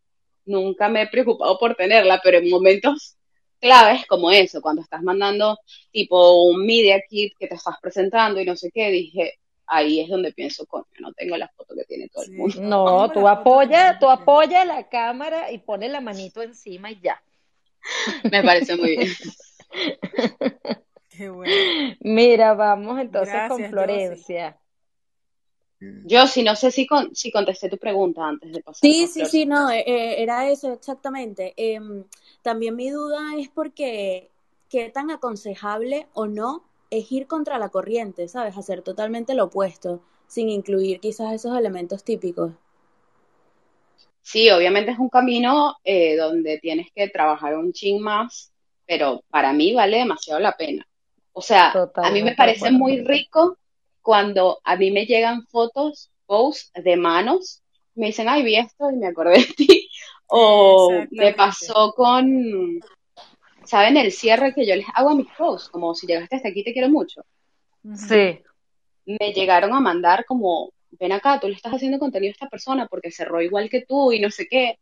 [0.46, 3.16] Nunca me he preocupado por tenerla, pero en momentos
[3.64, 5.58] claves como eso, cuando estás mandando
[5.90, 10.10] tipo un media kit que te estás presentando y no sé qué, dije, ahí es
[10.10, 12.60] donde pienso, coño, no tengo la foto que tiene todo el mundo.
[12.60, 17.22] No, tú apoya, tú apoya la cámara y pones la manito encima y ya.
[18.30, 19.12] Me parece muy bien.
[21.08, 21.96] Qué bueno.
[22.00, 23.70] Mira, vamos entonces con Gracias.
[23.70, 24.58] Florencia.
[26.04, 29.24] Yo sí, no sé si, con, si contesté tu pregunta antes de pasar Sí, sí,
[29.26, 31.54] sí, no, eh, eh, era eso exactamente.
[31.56, 32.04] Em,
[32.42, 34.30] también mi duda es porque
[34.68, 38.56] qué tan aconsejable o no es ir contra la corriente, ¿sabes?
[38.56, 42.52] Hacer totalmente lo opuesto, sin incluir quizás esos elementos típicos.
[44.22, 48.52] Sí, obviamente es un camino eh, donde tienes que trabajar un chin más,
[48.86, 50.86] pero para mí vale demasiado la pena.
[51.32, 53.58] O sea, a mí me parece muy rico
[54.04, 57.62] cuando a mí me llegan fotos, posts de manos,
[57.94, 59.88] me dicen, ay, vi esto y me acordé de ti.
[60.26, 62.80] O me pasó con,
[63.64, 63.96] ¿saben?
[63.96, 66.74] El cierre que yo les hago a mis posts, como si llegaste hasta aquí te
[66.74, 67.24] quiero mucho.
[67.94, 68.40] Sí,
[69.06, 72.86] Me llegaron a mandar como, ven acá, tú le estás haciendo contenido a esta persona
[72.86, 74.78] porque cerró igual que tú y no sé qué.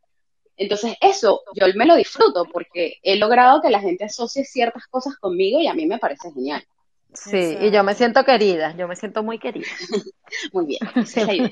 [0.57, 5.17] Entonces, eso yo me lo disfruto porque he logrado que la gente asocie ciertas cosas
[5.17, 6.65] conmigo y a mí me parece genial.
[7.14, 9.66] Sí, y yo me siento querida, yo me siento muy querida.
[10.53, 11.51] Muy bien, esa es la idea.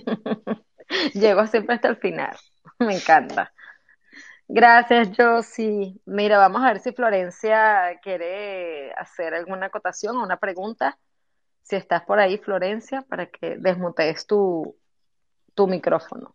[1.14, 2.36] Llego siempre hasta el final.
[2.78, 3.52] Me encanta.
[4.48, 6.00] Gracias, Josie.
[6.06, 10.98] Mira, vamos a ver si Florencia quiere hacer alguna acotación o una pregunta.
[11.62, 14.76] Si estás por ahí, Florencia, para que desmutees tu,
[15.54, 16.34] tu micrófono.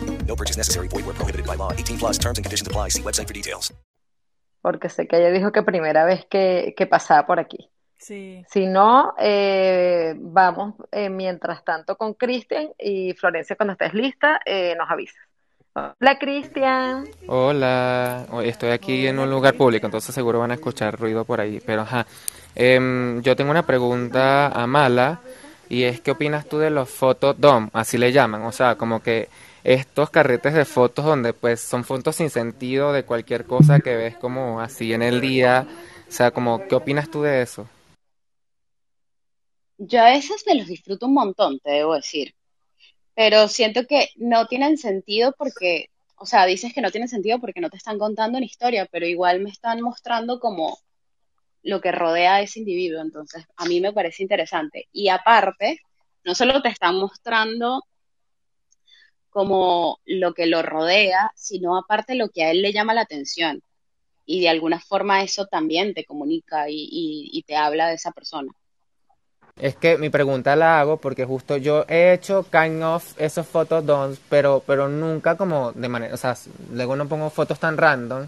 [0.31, 0.87] No purchase necessary.
[0.87, 1.73] Void where prohibited by law.
[1.73, 2.89] 18 plus terms and conditions apply.
[2.89, 3.73] See website for details.
[4.61, 7.69] Porque sé que ella dijo que primera vez que, que pasaba por aquí.
[7.97, 8.43] Sí.
[8.47, 14.75] Si no, eh, vamos eh, mientras tanto con Cristian y Florencia, cuando estés lista, eh,
[14.77, 15.21] nos avisas.
[15.73, 17.05] Hola, Cristian.
[17.27, 21.41] Hola, Oye, estoy aquí en un lugar público, entonces seguro van a escuchar ruido por
[21.41, 21.61] ahí.
[21.65, 22.05] Pero ajá,
[22.55, 25.21] Em, yo tengo una pregunta a Mala
[25.69, 27.69] y es ¿qué opinas tú de los fotodom?
[27.73, 29.29] Así le llaman, o sea, como que
[29.63, 34.17] estos carretes de fotos donde pues son fotos sin sentido de cualquier cosa que ves
[34.17, 35.67] como así en el día,
[36.07, 37.67] o sea, como ¿qué opinas tú de eso?
[39.77, 42.35] Yo a esos me los disfruto un montón, te debo decir.
[43.15, 47.61] Pero siento que no tienen sentido porque, o sea, dices que no tienen sentido porque
[47.61, 50.77] no te están contando una historia, pero igual me están mostrando como
[51.63, 53.01] lo que rodea a ese individuo.
[53.01, 54.87] Entonces, a mí me parece interesante.
[54.91, 55.79] Y aparte,
[56.23, 57.83] no solo te están mostrando
[59.31, 63.63] como lo que lo rodea, sino aparte lo que a él le llama la atención.
[64.25, 68.11] Y de alguna forma eso también te comunica y, y- y te habla de esa
[68.13, 68.53] persona.
[69.59, 74.19] Es que mi pregunta la hago porque justo yo he hecho kind of esos fotodoms,
[74.29, 76.35] pero, pero nunca como de manera, o sea,
[76.73, 78.27] luego no pongo fotos tan random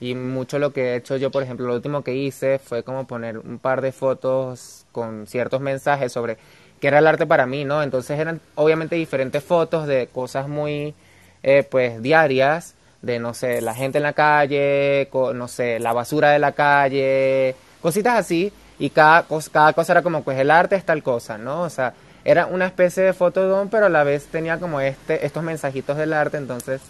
[0.00, 3.06] y mucho lo que he hecho yo, por ejemplo, lo último que hice fue como
[3.06, 6.38] poner un par de fotos con ciertos mensajes sobre
[6.80, 7.82] qué era el arte para mí, ¿no?
[7.82, 10.94] Entonces eran obviamente diferentes fotos de cosas muy,
[11.42, 16.30] eh, pues, diarias, de, no sé, la gente en la calle, no sé, la basura
[16.30, 20.84] de la calle, cositas así, y cada, cada cosa era como, pues, el arte es
[20.84, 21.62] tal cosa, ¿no?
[21.62, 25.42] O sea, era una especie de fotodón, pero a la vez tenía como este, estos
[25.42, 26.80] mensajitos del arte, entonces,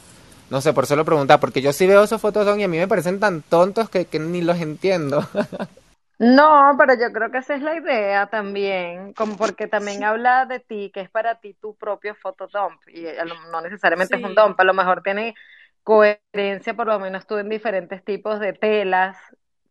[0.51, 2.79] no sé, por eso lo preguntaba, porque yo sí veo esos fotodón y a mí
[2.79, 5.27] me parecen tan tontos que, que ni los entiendo.
[6.21, 10.61] No, pero yo creo que esa es la idea también, como porque también habla de
[10.61, 13.07] ti, que es para ti tu propio fotodump, y
[13.51, 15.35] no necesariamente es un dump, a lo mejor tiene
[15.83, 19.17] coherencia, por lo menos tú en diferentes tipos de telas,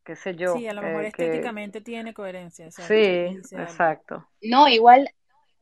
[0.04, 2.66] qué sé yo, Sí, a lo mejor eh, que- estéticamente tiene coherencia.
[2.66, 4.30] exacto, Sí, exacto.
[4.42, 5.10] No, igual,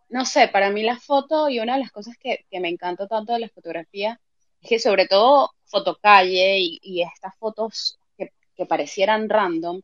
[0.10, 3.08] no sé, para mí la foto y una de las cosas que, que me encanta
[3.08, 4.19] tanto de la fotografía
[4.62, 9.82] es que sobre todo fotocalle y, y estas fotos que, que parecieran random,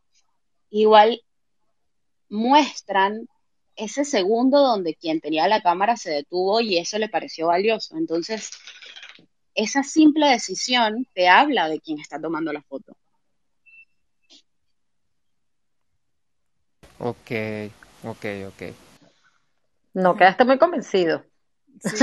[0.74, 1.22] igual
[2.30, 3.28] muestran
[3.76, 7.96] ese segundo donde quien tenía la cámara se detuvo y eso le pareció valioso.
[7.96, 8.52] Entonces,
[9.54, 12.96] esa simple decisión te habla de quien está tomando la foto.
[17.00, 17.32] Ok,
[18.04, 18.64] ok, ok.
[19.94, 21.24] No quedaste muy convencido.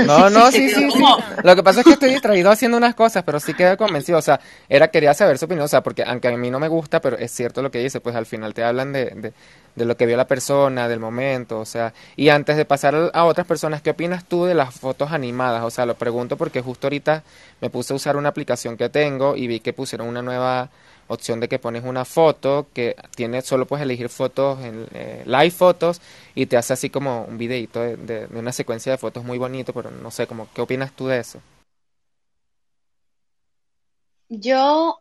[0.05, 1.03] No, no, sí, sí, sí.
[1.43, 4.19] Lo que pasa es que estoy distraído haciendo unas cosas, pero sí quedé convencido.
[4.19, 4.39] O sea,
[4.69, 7.17] era, quería saber su opinión, o sea, porque aunque a mí no me gusta, pero
[7.17, 9.33] es cierto lo que dice, pues al final te hablan de, de,
[9.75, 11.93] de lo que vio la persona, del momento, o sea.
[12.15, 15.63] Y antes de pasar a otras personas, ¿qué opinas tú de las fotos animadas?
[15.63, 17.23] O sea, lo pregunto porque justo ahorita
[17.59, 20.69] me puse a usar una aplicación que tengo y vi que pusieron una nueva
[21.11, 25.51] opción de que pones una foto que tiene solo puedes elegir fotos en eh, live
[25.51, 26.01] fotos
[26.35, 29.91] y te hace así como un videito de, una secuencia de fotos muy bonito, pero
[29.91, 31.41] no sé, como, ¿qué opinas tú de eso?
[34.29, 34.99] Yo,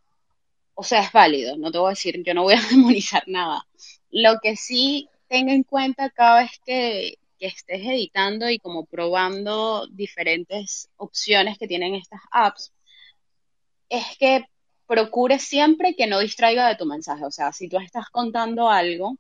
[0.75, 3.67] o sea, es válido, no te voy a decir, yo no voy a demonizar nada.
[4.11, 9.87] Lo que sí tenga en cuenta cada vez que, que estés editando y como probando
[9.87, 12.73] diferentes opciones que tienen estas apps,
[13.89, 14.45] es que
[14.91, 17.25] procures siempre que no distraiga de tu mensaje.
[17.25, 19.17] O sea, si tú estás contando algo,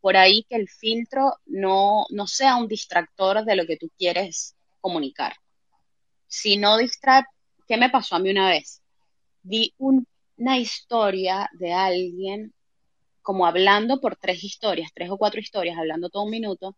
[0.00, 4.56] por ahí que el filtro no, no sea un distractor de lo que tú quieres
[4.80, 5.36] comunicar.
[6.26, 7.22] Si no distrae,
[7.68, 8.82] ¿qué me pasó a mí una vez?
[9.44, 12.52] Vi una historia de alguien
[13.22, 16.76] como hablando por tres historias, tres o cuatro historias, hablando todo un minuto,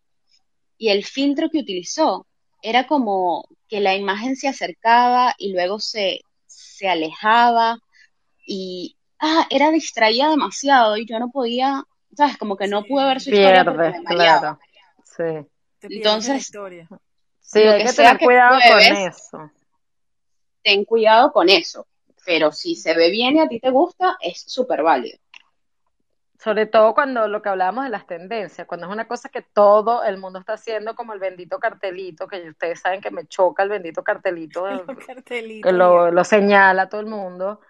[0.76, 2.26] y el filtro que utilizó
[2.60, 6.20] era como que la imagen se acercaba y luego se,
[6.54, 7.78] se alejaba
[8.46, 11.84] y ah, era distraída demasiado y yo no podía,
[12.16, 12.36] ¿sabes?
[12.36, 14.58] Como que no pude ver su historia porque claro.
[15.04, 15.46] Sí.
[15.82, 16.50] Entonces,
[17.40, 19.50] sí, hay que tener cuidado con eso.
[20.62, 21.86] Ten cuidado con eso.
[22.24, 25.18] Pero si se ve bien y a ti te gusta, es súper válido.
[26.44, 30.04] Sobre todo cuando lo que hablábamos de las tendencias, cuando es una cosa que todo
[30.04, 33.70] el mundo está haciendo, como el bendito cartelito, que ustedes saben que me choca el
[33.70, 34.66] bendito cartelito,
[35.24, 37.60] que lo, lo señala todo el mundo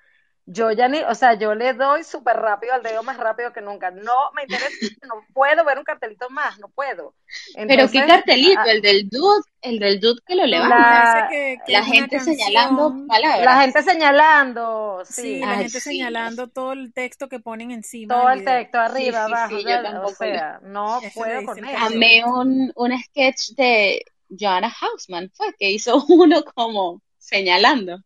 [0.47, 3.63] yo ya ni, o sea, yo le doy súper rápido al dedo más rápido que
[3.63, 3.91] nunca.
[3.91, 4.69] No me interesa,
[5.07, 7.15] no puedo ver un cartelito más, no puedo.
[7.55, 11.31] Pero qué cartelito, ah, el del dude, el del dude que lo levanta.
[11.67, 13.45] La, gente señalando palabras.
[13.45, 15.39] La gente señalando, sí.
[15.39, 18.15] la gente señalando todo el texto que ponen encima.
[18.15, 19.57] Todo el texto, arriba, abajo.
[20.05, 21.79] o sea, no puedo con eso.
[21.79, 27.99] Amé un, un sketch de Joanna Hausman, fue que hizo uno como señalando.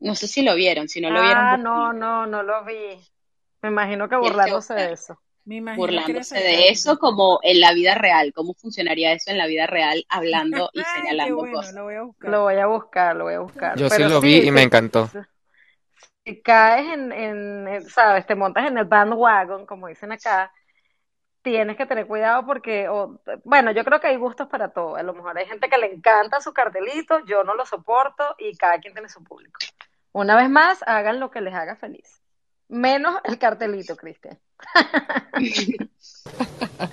[0.00, 1.44] No sé si lo vieron, si no lo vieron.
[1.44, 2.98] Ah, no, no, no lo vi.
[3.62, 5.20] Me imagino que burlándose de eso.
[5.44, 10.04] burlándose de eso como en la vida real, cómo funcionaría eso en la vida real,
[10.08, 11.74] hablando y señalando cosas.
[11.74, 12.30] Lo voy a buscar.
[12.30, 13.76] Lo voy a buscar, lo voy a buscar.
[13.76, 15.10] Yo sí lo vi y me encantó.
[16.24, 20.52] Si caes en, en, sabes, te montas en el bandwagon, como dicen acá,
[21.42, 22.88] tienes que tener cuidado porque,
[23.44, 24.96] bueno, yo creo que hay gustos para todo.
[24.96, 28.56] A lo mejor hay gente que le encanta su cartelito, yo no lo soporto y
[28.56, 29.58] cada quien tiene su público.
[30.12, 32.22] Una vez más, hagan lo que les haga feliz.
[32.68, 34.38] Menos el cartelito, Cristian.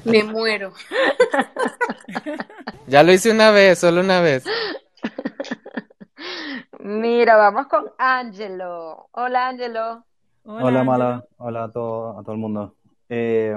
[0.05, 0.73] Me muero.
[2.87, 4.45] Ya lo hice una vez, solo una vez.
[6.79, 9.09] Mira, vamos con Angelo.
[9.11, 10.05] Hola, Angelo.
[10.43, 11.25] Hola, Mala.
[11.37, 12.75] Hola a todo, a todo el mundo.
[13.09, 13.55] Eh,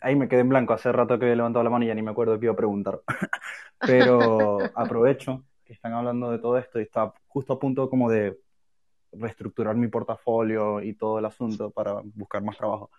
[0.00, 0.72] ahí me quedé en blanco.
[0.72, 2.56] Hace rato que había levantado la mano y ya ni me acuerdo qué iba a
[2.56, 3.00] preguntar.
[3.78, 8.38] Pero aprovecho que están hablando de todo esto y está justo a punto como de
[9.12, 12.90] reestructurar mi portafolio y todo el asunto para buscar más trabajo.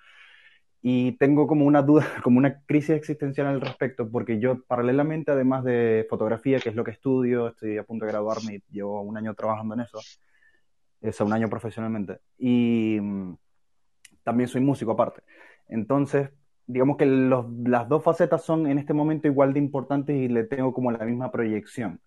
[0.81, 5.63] Y tengo como una duda, como una crisis existencial al respecto, porque yo paralelamente, además
[5.63, 9.17] de fotografía, que es lo que estudio, estoy a punto de graduarme y llevo un
[9.17, 9.99] año trabajando en eso,
[11.01, 13.35] es un año profesionalmente, y mm,
[14.23, 15.21] también soy músico aparte.
[15.67, 16.29] Entonces,
[16.67, 20.73] digamos que las dos facetas son en este momento igual de importantes y le tengo
[20.73, 22.01] como la misma proyección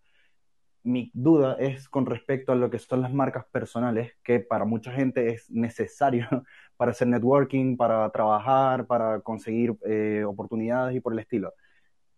[0.86, 4.92] mi duda es con respecto a lo que son las marcas personales, que para mucha
[4.92, 6.28] gente es necesario
[6.76, 11.54] para hacer networking, para trabajar, para conseguir eh, oportunidades y por el estilo.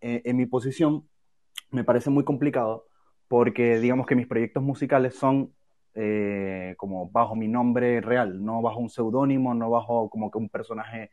[0.00, 1.08] Eh, en mi posición
[1.70, 2.86] me parece muy complicado
[3.28, 5.54] porque digamos que mis proyectos musicales son
[5.94, 10.48] eh, como bajo mi nombre real, no bajo un seudónimo, no bajo como que un
[10.50, 11.10] personaje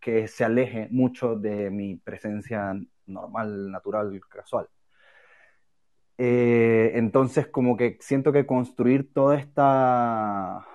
[0.00, 2.74] que se aleje mucho de mi presencia
[3.06, 4.68] normal, natural, casual.
[6.22, 10.66] Eh, entonces, como que siento que construir toda esta,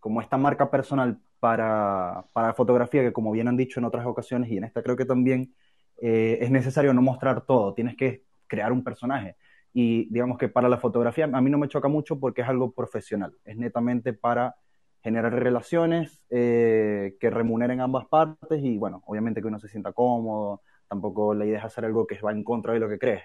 [0.00, 4.50] como esta marca personal para, para fotografía, que como bien han dicho en otras ocasiones
[4.50, 5.54] y en esta creo que también,
[6.02, 9.36] eh, es necesario no mostrar todo, tienes que crear un personaje.
[9.72, 12.72] Y digamos que para la fotografía a mí no me choca mucho porque es algo
[12.72, 14.56] profesional, es netamente para
[15.04, 20.62] generar relaciones eh, que remuneren ambas partes y bueno, obviamente que uno se sienta cómodo,
[20.88, 23.22] tampoco la idea es hacer algo que va en contra de lo que crees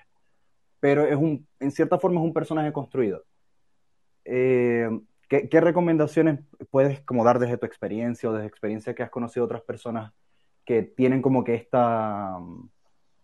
[0.86, 3.24] pero es un, en cierta forma es un personaje construido.
[4.24, 4.88] Eh,
[5.28, 9.64] ¿qué, recomendaciones puedes como dar desde tu experiencia o desde experiencia que has conocido otras
[9.64, 10.14] personas
[10.64, 12.38] que tienen como que esta,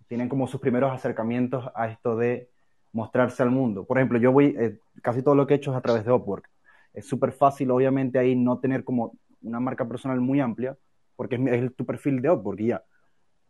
[0.08, 2.50] tienen como sus primeros acercamientos a esto de
[2.94, 3.86] mostrarse al mundo?
[3.86, 6.12] Por ejemplo, yo voy, eh, casi todo lo que he hecho es a través de
[6.12, 6.50] Upwork.
[6.96, 10.76] Es súper fácil, obviamente, ahí no tener como una marca personal muy amplia,
[11.16, 12.84] porque es, es tu perfil de Upwork y ya.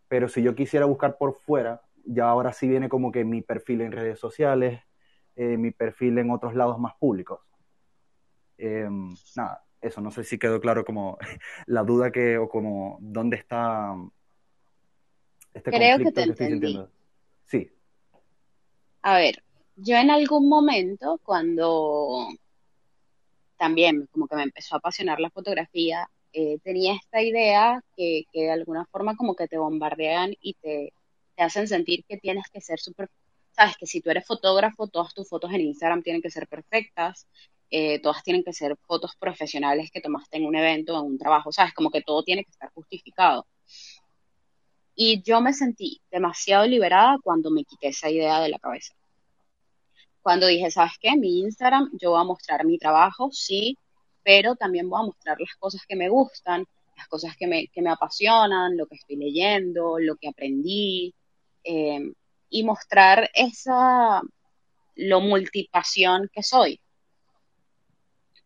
[0.10, 3.82] Pero si yo quisiera buscar por fuera, ya ahora sí viene como que mi perfil
[3.82, 4.82] en redes sociales,
[5.36, 7.40] eh, mi perfil en otros lados más públicos.
[8.58, 11.18] Em, nada, eso, no sé si quedó claro como
[11.66, 13.96] la duda que, o como dónde está
[15.54, 16.80] este Creo que te entendí.
[17.46, 17.72] Sí.
[19.02, 19.44] A ver,
[19.76, 22.28] yo en algún momento, cuando
[23.58, 28.44] también como que me empezó a apasionar la fotografía, eh, tenía esta idea que, que
[28.44, 30.94] de alguna forma como que te bombardean y te,
[31.36, 33.10] te hacen sentir que tienes que ser súper,
[33.52, 37.28] sabes, que si tú eres fotógrafo, todas tus fotos en Instagram tienen que ser perfectas,
[37.70, 41.52] eh, todas tienen que ser fotos profesionales que tomaste en un evento, en un trabajo,
[41.52, 43.48] sabes, como que todo tiene que estar justificado.
[44.94, 48.94] Y yo me sentí demasiado liberada cuando me quité esa idea de la cabeza.
[50.22, 51.16] Cuando dije, ¿sabes qué?
[51.18, 53.78] Mi Instagram, yo voy a mostrar mi trabajo, sí,
[54.24, 56.66] pero también voy a mostrar las cosas que me gustan,
[56.98, 61.14] las cosas que me, que me apasionan, lo que estoy leyendo, lo que aprendí,
[61.64, 62.12] eh,
[62.50, 64.22] y mostrar esa,
[64.96, 66.80] lo multipasión que soy.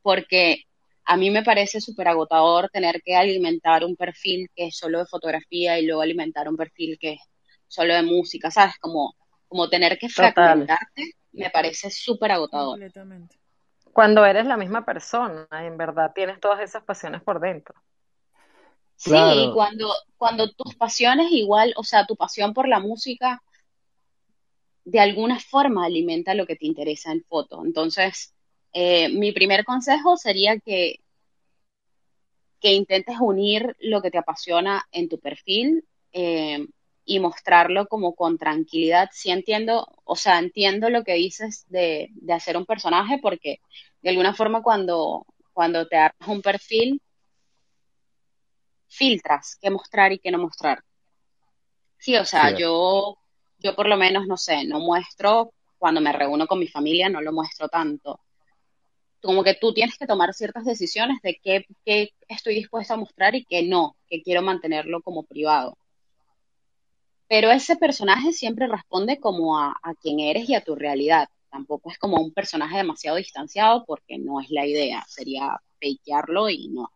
[0.01, 0.63] Porque
[1.05, 5.05] a mí me parece súper agotador tener que alimentar un perfil que es solo de
[5.05, 7.21] fotografía y luego alimentar un perfil que es
[7.67, 8.77] solo de música, ¿sabes?
[8.79, 9.15] Como,
[9.47, 12.79] como tener que fragmentarte me parece súper agotador.
[12.79, 13.37] Completamente.
[13.93, 17.75] Cuando eres la misma persona, en verdad tienes todas esas pasiones por dentro.
[18.95, 19.11] Sí,
[19.53, 23.41] cuando, cuando tus pasiones igual, o sea, tu pasión por la música
[24.85, 27.63] de alguna forma alimenta lo que te interesa en foto.
[27.65, 28.33] Entonces,
[28.73, 30.99] eh, mi primer consejo sería que,
[32.59, 36.65] que intentes unir lo que te apasiona en tu perfil eh,
[37.03, 39.09] y mostrarlo como con tranquilidad.
[39.11, 43.59] Sí entiendo, o sea, entiendo lo que dices de, de hacer un personaje porque
[44.01, 47.01] de alguna forma cuando, cuando te armas un perfil,
[48.95, 50.83] filtras qué mostrar y qué no mostrar.
[51.97, 53.17] Sí, o sea, yo,
[53.59, 57.21] yo por lo menos, no sé, no muestro, cuando me reúno con mi familia, no
[57.21, 58.19] lo muestro tanto.
[59.21, 63.35] Como que tú tienes que tomar ciertas decisiones de qué, qué estoy dispuesta a mostrar
[63.35, 65.77] y qué no, que quiero mantenerlo como privado.
[67.27, 71.27] Pero ese personaje siempre responde como a, a quien eres y a tu realidad.
[71.49, 76.67] Tampoco es como un personaje demasiado distanciado porque no es la idea, sería fakearlo y
[76.67, 76.91] no.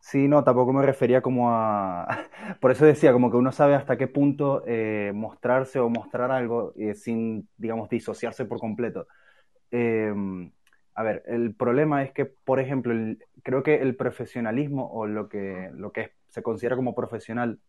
[0.00, 2.06] Sí, no, tampoco me refería como a...
[2.60, 6.72] Por eso decía, como que uno sabe hasta qué punto eh, mostrarse o mostrar algo
[6.76, 9.06] eh, sin, digamos, disociarse por completo.
[9.70, 10.52] Em,
[10.94, 12.94] a ver, el problema es que, por ejemplo,
[13.42, 17.60] creo que el profesionalismo o lo que, lo que se considera como profesional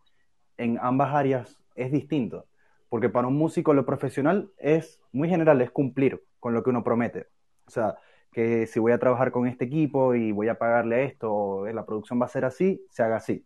[0.57, 2.47] en ambas áreas es distinto.
[2.89, 6.83] Porque para un músico lo profesional es muy general, es cumplir con lo que uno
[6.83, 7.27] promete.
[7.67, 7.95] O sea,
[8.31, 12.21] que si voy a trabajar con este equipo y voy a pagarle esto, la producción
[12.21, 13.45] va a ser así, se haga así.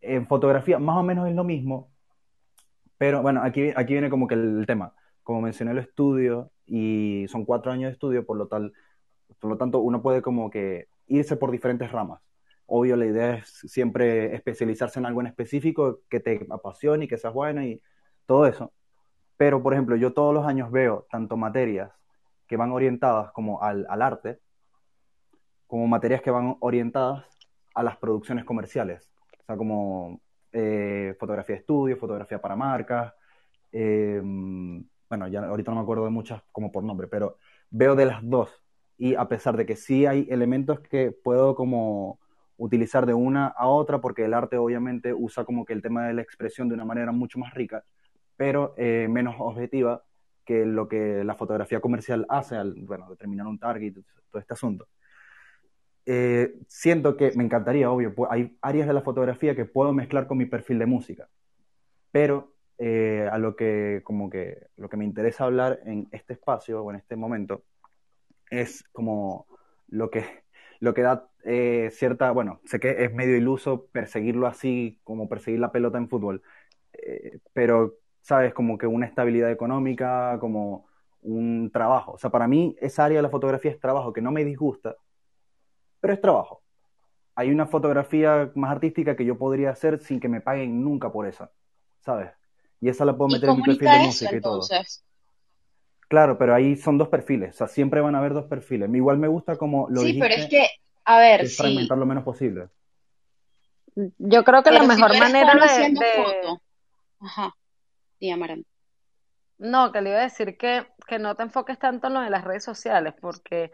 [0.00, 1.92] En fotografía más o menos es lo mismo,
[2.98, 4.94] pero bueno, aquí, aquí viene como que el, tema.
[5.22, 8.72] Como mencioné el estudio, y son cuatro años de estudio, por lo, tal,
[9.40, 12.20] por lo tanto uno puede como que irse por diferentes ramas.
[12.66, 17.18] Obvio, la idea es siempre especializarse en algo en específico que te apasione y que
[17.18, 17.82] seas buena y
[18.26, 18.72] todo eso.
[19.36, 21.90] Pero, por ejemplo, yo todos los años veo tanto materias
[22.52, 24.38] que van orientadas como al, arte,
[25.66, 27.24] como materias que van orientadas
[27.74, 29.10] a las producciones comerciales.
[29.40, 30.20] O sea, como
[30.52, 33.14] eh, fotografía de estudio, fotografía para marcas.
[33.72, 34.20] Eh,
[35.08, 37.38] bueno, ya ahorita no me acuerdo de muchas como por nombre, pero
[37.70, 38.50] veo de las dos.
[38.98, 42.20] Y a pesar de que sí hay elementos que puedo como
[42.58, 46.12] utilizar de una a otra, porque el arte obviamente usa como que el tema de
[46.12, 47.82] la expresión de una manera mucho más rica,
[48.36, 50.04] pero eh, menos objetiva,
[50.44, 53.94] que lo que la fotografía comercial hace al, bueno, determinar un target,
[54.30, 54.88] todo este asunto.
[56.04, 60.38] Eh, siento que me encantaría, obvio, hay áreas de la fotografía que puedo mezclar con
[60.38, 61.28] mi perfil de música,
[62.10, 66.82] pero eh, a lo que, como que, lo que me interesa hablar en este espacio
[66.82, 67.62] o en este momento
[68.50, 69.46] es como
[69.88, 70.24] lo que,
[70.80, 75.60] lo que da eh, cierta, bueno, sé que es medio iluso perseguirlo así como perseguir
[75.60, 76.42] la pelota en fútbol,
[77.52, 78.54] pero ¿sabes?
[78.54, 80.86] Como que una estabilidad económica, como
[81.22, 82.12] un trabajo.
[82.12, 84.96] O sea, para mí esa área de la fotografía es trabajo que no me disgusta,
[86.00, 86.62] pero es trabajo.
[87.34, 91.26] Hay una fotografía más artística que yo podría hacer sin que me paguen nunca por
[91.26, 91.50] esa,
[92.00, 92.30] ¿sabes?
[92.80, 94.60] Y esa la puedo meter en mi perfil de música y todo.
[96.08, 98.92] Claro, pero ahí son dos perfiles, o sea, siempre van a haber dos perfiles.
[98.92, 100.66] Igual me gusta como lo Sí, pero es que,
[101.04, 102.68] a ver, es fragmentar lo menos posible.
[103.94, 106.58] Yo creo que la mejor manera de,
[107.20, 107.54] Ajá.
[109.58, 112.30] No, que le iba a decir que, que no te enfoques tanto en lo de
[112.30, 113.70] las redes sociales, porque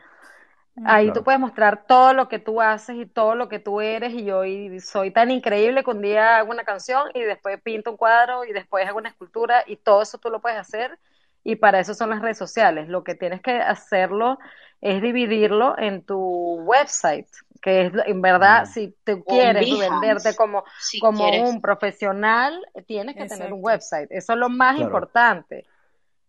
[0.74, 0.86] mm.
[0.86, 4.12] ahí tú puedes mostrar todo lo que tú haces y todo lo que tú eres,
[4.12, 4.42] y yo
[4.80, 8.52] soy tan increíble que un día hago una canción y después pinto un cuadro y
[8.52, 10.98] después hago una escultura y todo eso tú lo puedes hacer
[11.44, 12.88] y para eso son las redes sociales.
[12.88, 14.38] Lo que tienes que hacerlo
[14.80, 16.18] es dividirlo en tu
[16.62, 17.28] website,
[17.68, 18.66] que es en verdad, mm.
[18.66, 20.64] si tú quieres venderte como,
[21.00, 24.08] como un profesional, tienes que tener un website.
[24.10, 25.66] Eso es lo más importante.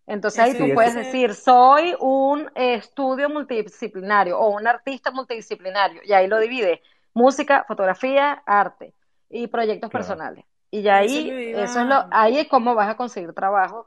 [0.06, 6.26] Entonces ahí tú puedes decir, soy un estudio multidisciplinario o un artista multidisciplinario, y ahí
[6.26, 6.82] lo divide,
[7.14, 8.92] música, fotografía, arte
[9.28, 10.44] y proyectos personales.
[10.70, 13.86] Y ahí, eso es lo, ahí es cómo vas a conseguir trabajo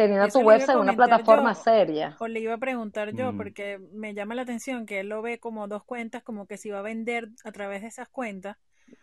[0.00, 2.16] teniendo tu website en una plataforma seria.
[2.18, 3.36] O le iba a preguntar yo, mm.
[3.36, 6.70] porque me llama la atención que él lo ve como dos cuentas, como que si
[6.70, 8.56] va a vender a través de esas cuentas,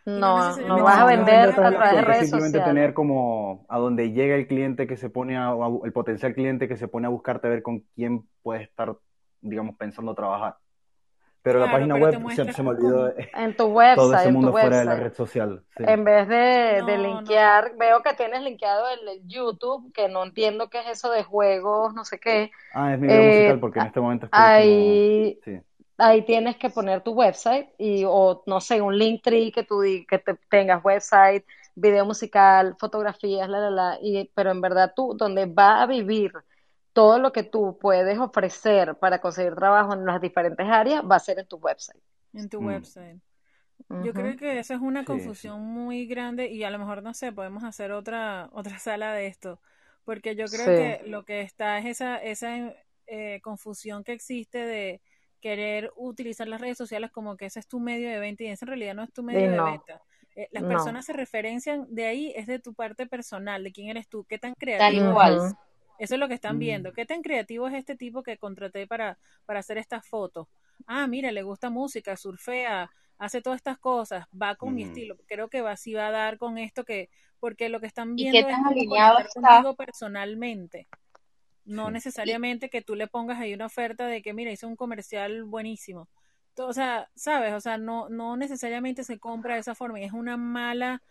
[0.05, 4.35] No, no, vas a vender a través de redes simplemente tener como a donde llega
[4.35, 7.51] el cliente que se pone a, el potencial cliente que se pone a buscarte a
[7.51, 8.95] ver con quién puede estar,
[9.41, 10.57] digamos, pensando trabajar.
[11.41, 14.53] Pero la página web se, se, me olvidó en tu website, todo ese mundo en
[14.53, 15.63] tu fuera de la red social.
[15.77, 20.79] En vez de, de linkear, veo que tienes linkeado el, YouTube, que no entiendo qué
[20.79, 22.51] es eso de juegos, no sé qué.
[22.73, 25.61] Ah, es mi video musical eh, porque en este momento estoy ahí, sí
[25.97, 29.81] ahí tienes que poner tu website y o no sé, un link tree que tú
[30.07, 31.43] que te, tengas website,
[31.75, 36.31] video musical, fotografías, la la la, y pero en verdad tú donde va a vivir
[36.97, 41.19] todo lo que tú puedes ofrecer para conseguir trabajo en las diferentes áreas va a
[41.19, 42.01] ser en tu website.
[42.33, 42.65] En tu mm.
[42.65, 43.21] website.
[44.03, 47.31] Yo creo que esa es una confusión muy grande y a lo mejor no sé,
[47.31, 49.61] podemos hacer otra otra sala de esto,
[50.05, 52.73] porque yo creo que lo que está es esa esa
[53.05, 54.99] eh, confusión que existe de
[55.39, 58.65] querer utilizar las redes sociales como que ese es tu medio de venta y ese
[58.65, 60.01] en realidad no es tu medio de venta.
[60.35, 64.07] Eh, las personas se referencian de ahí, es de tu parte personal, de quién eres
[64.07, 65.53] tú, qué tan creativo es.
[65.99, 66.91] Eso es lo que están viendo.
[66.91, 66.93] Mm.
[66.93, 70.47] ¿Qué tan creativo es este tipo que contraté para, para hacer estas fotos?
[70.85, 75.17] Ah, mira, le gusta música, surfea, hace todas estas cosas, va con mi estilo.
[75.27, 78.47] Creo que va así va a dar con esto que, porque lo que están viendo
[78.47, 80.87] es contigo personalmente.
[81.65, 85.43] No necesariamente que tú le pongas ahí una oferta de que, mira, hice un comercial
[85.43, 86.07] buenísimo.
[86.57, 87.53] O sea, ¿sabes?
[87.53, 91.01] O sea, no, no necesariamente se compra de esa forma y es una mala...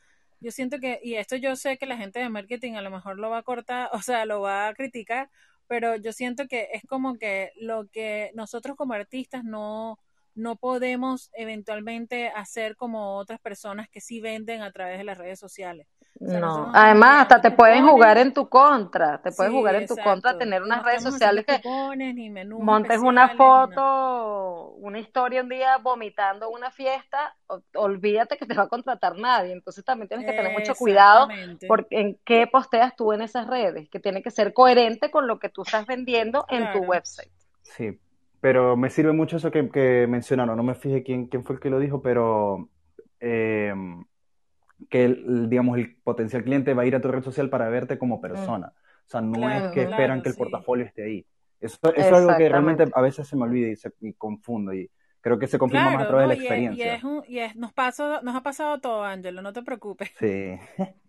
[0.40, 3.18] Yo siento que, y esto yo sé que la gente de marketing a lo mejor
[3.18, 5.30] lo va a cortar, o sea, lo va a criticar,
[5.66, 9.98] pero yo siento que es como que lo que nosotros como artistas no,
[10.34, 15.40] no podemos eventualmente hacer como otras personas que sí venden a través de las redes
[15.40, 15.86] sociales.
[16.18, 20.38] No, además hasta te pueden jugar en tu contra, te pueden jugar en tu contra,
[20.38, 21.60] tener unas redes sociales que
[22.58, 27.36] montes una foto, una historia un día vomitando una fiesta,
[27.74, 31.28] olvídate que te va a contratar nadie, entonces también tienes que tener mucho cuidado
[31.68, 35.38] porque en qué posteas tú en esas redes, que tiene que ser coherente con lo
[35.38, 37.30] que tú estás vendiendo en tu website.
[37.62, 37.98] Sí,
[38.40, 41.60] pero me sirve mucho eso que, que mencionaron, no me fijé quién, quién fue el
[41.60, 42.68] que lo dijo, pero
[43.20, 44.04] em,
[44.90, 47.98] que el, digamos, el potencial cliente va a ir a tu red social para verte
[47.98, 48.72] como persona.
[49.06, 51.26] O sea, no es que esperan que el portafolio esté ahí.
[51.60, 55.38] Eso, es algo que realmente a veces se me olvida y, se, confundo y creo
[55.38, 57.00] que se confirma más a través de la experiencia.
[57.26, 60.12] Y, es, nos, pasó, nos ha pasado todo, Ángelo, no te preocupes.
[60.18, 60.58] Sí.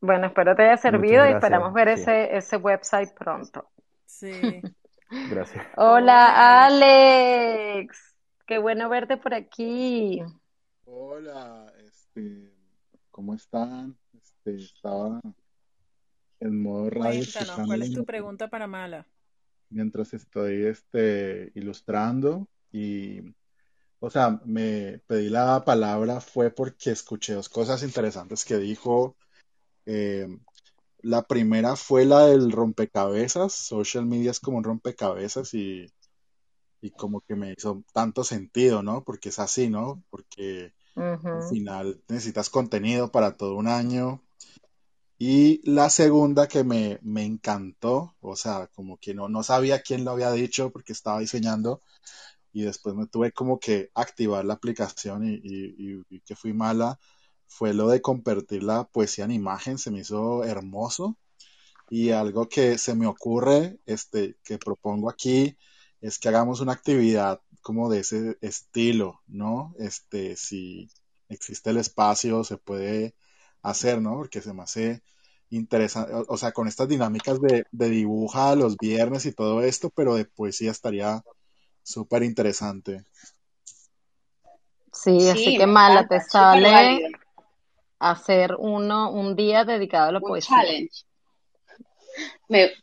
[0.00, 3.70] Bueno, espero te haya servido y esperamos ver ese, ese website pronto.
[4.04, 4.60] Sí.
[5.30, 5.66] Gracias.
[5.76, 8.14] Hola, Alex.
[8.46, 10.22] Qué bueno verte por aquí.
[10.86, 12.52] Hola, este,
[13.10, 13.96] ¿cómo están?
[14.12, 15.20] Este, estaba
[16.40, 17.22] en modo radio.
[17.22, 19.06] Cuéntanos, ¿cuál es tu pregunta para Mala?
[19.70, 23.20] Mientras estoy este, ilustrando y,
[23.98, 29.16] o sea, me pedí la palabra fue porque escuché dos cosas interesantes que dijo.
[29.86, 30.28] Eh,
[30.98, 33.54] la primera fue la del rompecabezas.
[33.54, 35.90] Social media es como un rompecabezas y,
[36.84, 39.04] y como que me hizo tanto sentido, ¿no?
[39.04, 40.04] Porque es así, ¿no?
[40.10, 40.74] Porque
[41.30, 44.22] al final necesitas contenido para todo un año.
[45.18, 50.04] Y la segunda que me, me encantó, o sea, como que no, no sabía quién
[50.04, 51.80] lo había dicho porque estaba diseñando
[52.52, 56.98] y después me tuve como que activar la aplicación y, y, y que fui mala
[57.46, 61.16] fue lo de convertir la poesía en imagen, se me hizo hermoso.
[61.90, 65.56] Y algo que se me ocurre, este, que propongo aquí,
[66.04, 69.74] es que hagamos una actividad como de ese estilo, ¿no?
[69.78, 70.90] Este, si
[71.30, 73.14] existe el espacio, se puede
[73.62, 74.16] hacer, ¿no?
[74.16, 75.02] Porque se me hace
[75.48, 80.14] interesante, o, sea, con estas dinámicas de, de, dibuja los viernes y todo esto, pero
[80.14, 81.22] de poesía estaría
[81.82, 83.06] súper interesante.
[84.92, 87.00] Sí, así que mala te sale
[87.98, 90.58] hacer uno, un día dedicado a la poesía.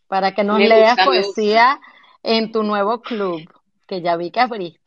[0.07, 1.79] para que nos leas poesía
[2.23, 3.41] en tu nuevo club,
[3.87, 4.79] que ya vi que abriste.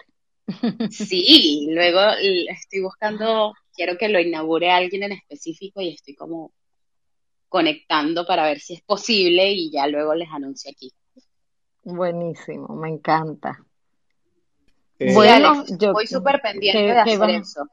[0.91, 2.01] Sí, luego
[2.49, 6.53] estoy buscando, quiero que lo inaugure alguien en específico y estoy como
[7.49, 10.93] conectando para ver si es posible y ya luego les anuncio aquí.
[11.83, 13.65] Buenísimo, me encanta.
[14.99, 17.69] Eh, bueno, yo voy súper pendiente de hacer eso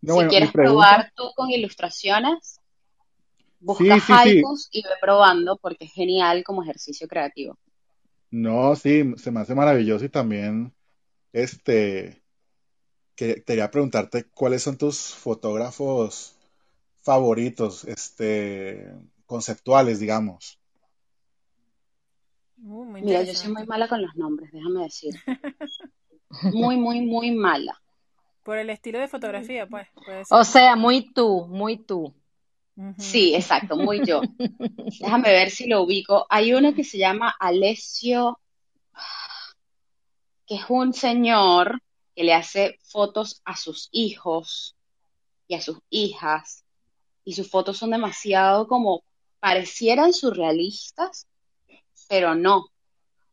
[0.00, 2.60] si quieres probar tú con ilustraciones,
[3.60, 7.58] busca haikus y ve probando porque es genial como ejercicio creativo.
[8.30, 10.74] No, sí, se me hace maravilloso y también,
[11.32, 12.22] este,
[13.14, 16.36] que, quería preguntarte cuáles son tus fotógrafos
[17.02, 18.92] favoritos, este,
[19.26, 20.58] conceptuales, digamos.
[22.62, 25.14] Uh, Mira, yo soy muy mala con los nombres, déjame decir.
[26.52, 27.80] Muy, muy, muy mala
[28.42, 29.86] Por el estilo de fotografía, pues.
[30.28, 32.12] O sea, muy tú, muy tú.
[32.98, 34.20] Sí, exacto, muy yo.
[35.00, 36.26] Déjame ver si lo ubico.
[36.28, 38.38] Hay uno que se llama Alessio,
[40.46, 41.80] que es un señor
[42.14, 44.76] que le hace fotos a sus hijos
[45.48, 46.64] y a sus hijas.
[47.24, 49.02] Y sus fotos son demasiado como
[49.40, 51.26] parecieran surrealistas,
[52.08, 52.66] pero no.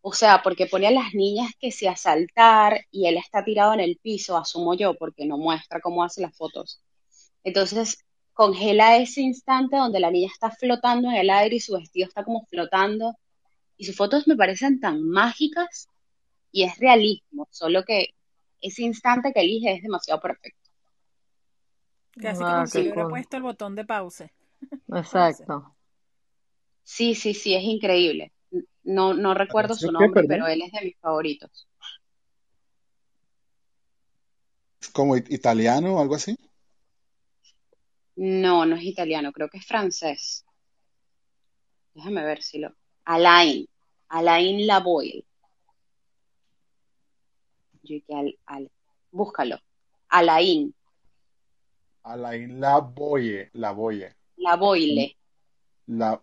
[0.02, 3.80] O sea, porque pone a las niñas que se asaltar y él está tirado en
[3.80, 6.82] el piso, asumo yo, porque no muestra cómo hace las fotos.
[7.44, 8.04] Entonces,
[8.34, 12.24] congela ese instante donde la niña está flotando en el aire y su vestido está
[12.24, 13.16] como flotando.
[13.78, 15.88] Y sus fotos me parecen tan mágicas
[16.52, 18.10] y es realismo, solo que
[18.62, 20.70] ese instante que elige es demasiado perfecto.
[22.12, 24.32] Casi como si hubiera puesto el botón de pause.
[24.94, 25.76] Exacto.
[26.84, 28.32] Sí, sí, sí, es increíble.
[28.84, 31.68] No, no recuerdo su nombre, pero él es de mis favoritos.
[34.82, 36.38] ¿Es como italiano o algo así?
[38.16, 40.46] No, no es italiano, creo que es francés.
[41.94, 42.74] Déjame ver si lo.
[43.06, 43.68] Alain.
[44.10, 45.24] Alain Lavoie.
[47.84, 48.72] Yo al, al,
[49.12, 49.58] búscalo.
[50.10, 50.74] Alain.
[52.04, 53.50] Alain Lavoie.
[53.54, 54.16] Lavoie.
[54.38, 55.18] Lavoile.
[55.86, 56.22] La,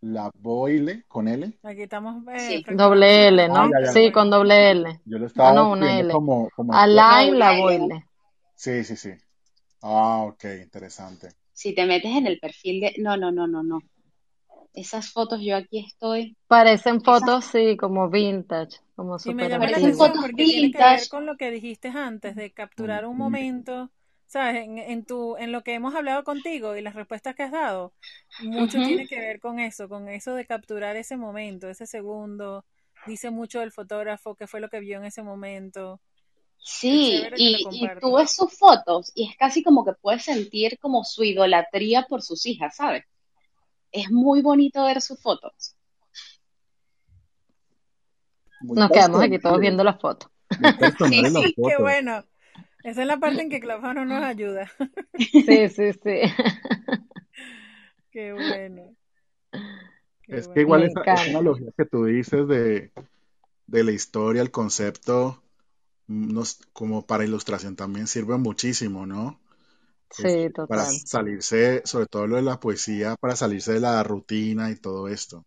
[0.00, 1.58] la boile con L.
[1.62, 2.24] Aquí estamos.
[2.28, 3.64] Eh, doble L, ¿no?
[3.64, 5.00] Ah, sí, con doble L.
[5.04, 6.12] Yo lo estaba ah, no, una L.
[6.12, 6.48] como.
[6.56, 8.06] como Alain la boile.
[8.54, 9.10] Sí, sí, sí.
[9.82, 11.28] Ah, ok, interesante.
[11.52, 12.94] Si te metes en el perfil de...
[12.98, 13.80] No, no, no, no, no.
[14.74, 16.36] Esas fotos, yo aquí estoy.
[16.48, 19.32] Parecen fotos, sí, como vintage, como super.
[19.32, 22.52] Y me llama la atención porque tiene que ver con lo que dijiste antes, de
[22.52, 23.90] capturar un momento,
[24.26, 24.64] ¿sabes?
[24.64, 27.92] En, en, tu, en lo que hemos hablado contigo y las respuestas que has dado,
[28.38, 32.64] mucho tiene que ver con eso, con eso de capturar ese momento, ese segundo.
[33.06, 36.00] Dice mucho del fotógrafo, qué fue lo que vio en ese momento.
[36.64, 41.02] Sí, y, y, tú ves sus fotos y es casi como que puedes sentir como
[41.02, 43.04] su idolatría por sus hijas, ¿sabes?
[43.90, 45.76] Es muy bonito ver sus fotos.
[48.60, 50.30] Nos quedamos aquí todos viendo las fotos.
[51.08, 52.24] sí, sí, qué bueno.
[52.84, 54.70] Esa es la parte en que no nos ayuda.
[55.18, 56.20] Sí, sí, sí.
[58.10, 58.94] Qué bueno.
[60.28, 62.92] es que igual esa, esa, analogía que tú dices de,
[63.66, 65.42] de la historia, el concepto,
[66.72, 69.40] como para ilustración también sirve muchísimo, ¿no?
[70.10, 70.68] Sí, total.
[70.68, 75.08] Para salirse, sobre todo lo de la poesía, para salirse de la rutina y todo
[75.08, 75.44] esto.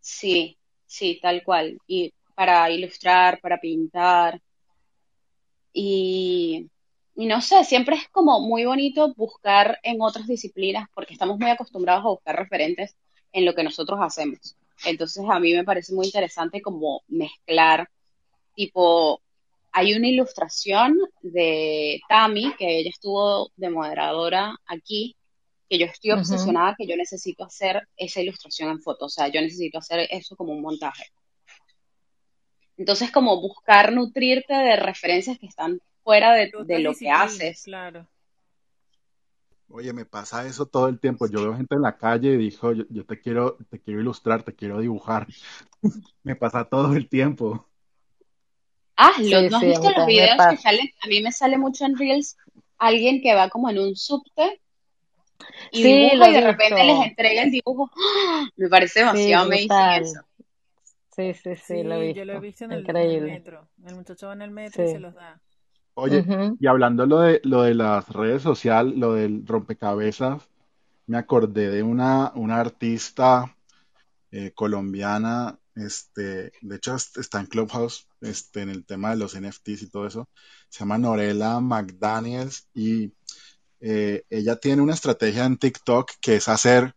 [0.00, 1.78] Sí, sí, tal cual.
[1.86, 4.40] Y para ilustrar, para pintar.
[5.72, 6.68] Y,
[7.14, 11.50] y no sé, siempre es como muy bonito buscar en otras disciplinas porque estamos muy
[11.50, 12.96] acostumbrados a buscar referentes
[13.32, 14.56] en lo que nosotros hacemos.
[14.84, 17.88] Entonces a mí me parece muy interesante como mezclar
[18.54, 19.20] tipo
[19.72, 25.16] hay una ilustración de Tami, que ella estuvo de moderadora aquí,
[25.68, 29.40] que yo estoy obsesionada, que yo necesito hacer esa ilustración en foto, o sea, yo
[29.40, 31.04] necesito hacer eso como un montaje.
[32.76, 36.50] Entonces, como buscar nutrirte de referencias que están fuera de,
[36.80, 37.62] lo que haces.
[37.64, 38.08] Claro.
[39.68, 41.28] Oye, me pasa eso todo el tiempo.
[41.28, 44.42] Yo veo gente en la calle y dijo, yo, yo te quiero, te quiero ilustrar,
[44.42, 45.28] te quiero dibujar.
[46.24, 47.69] me pasa todo el tiempo.
[49.02, 50.90] Ah, ¿no has visto los videos que salen?
[51.02, 52.36] A mí me sale mucho en Reels
[52.78, 54.60] alguien que va como en un subte
[55.72, 57.90] y dibuja y de repente les entrega el dibujo.
[58.56, 60.20] Me parece demasiado amazing eso.
[61.16, 62.18] Sí, sí, sí, lo he visto.
[62.18, 63.68] Yo lo he visto en el, metro.
[63.86, 65.40] El muchacho va en el metro y se los da.
[65.94, 66.24] Oye,
[66.58, 70.48] y hablando lo de lo de las redes sociales, lo del rompecabezas,
[71.06, 73.54] me acordé de una, una artista
[74.30, 79.82] eh, colombiana este, de hecho, está en Clubhouse, este, en el tema de los NFTs
[79.82, 80.28] y todo eso.
[80.68, 83.12] Se llama Norela McDaniels y
[83.80, 86.94] eh, ella tiene una estrategia en TikTok que es hacer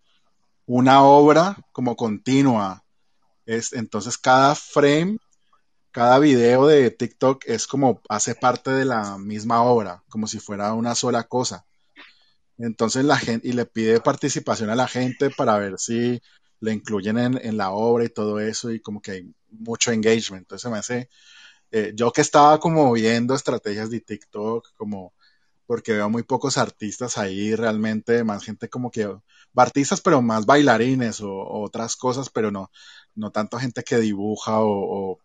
[0.65, 2.84] una obra como continua.
[3.45, 5.17] Es, entonces, cada frame,
[5.91, 10.74] cada video de TikTok es como hace parte de la misma obra, como si fuera
[10.74, 11.65] una sola cosa.
[12.57, 16.21] Entonces la gente, y le pide participación a la gente para ver si
[16.64, 20.43] le incluyen en, la obra y todo eso y como que hay mucho engagement.
[20.43, 21.09] Entonces me hace,
[21.72, 25.14] eh, yo que estaba como viendo estrategias de TikTok, como
[25.66, 29.14] porque veo muy pocos artistas ahí realmente, más gente como que,
[29.55, 31.34] artistas pero más bailarines o,
[31.64, 32.72] otras cosas, pero no,
[33.16, 35.20] no tanto gente que dibuja o,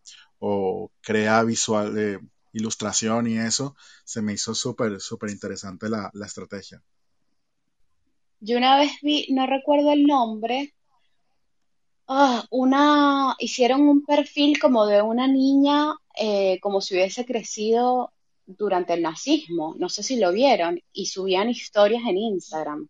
[1.01, 2.19] crea visual, eh,
[2.53, 6.83] ilustración y eso, se me hizo súper, súper interesante la, la estrategia.
[8.41, 10.75] Yo una vez vi, no recuerdo el nombre,
[12.09, 18.13] Ah, una, hicieron un perfil como de una niña, eh, como si hubiese crecido
[18.47, 22.89] durante el nazismo, no sé si lo vieron, y subían historias en Instagram.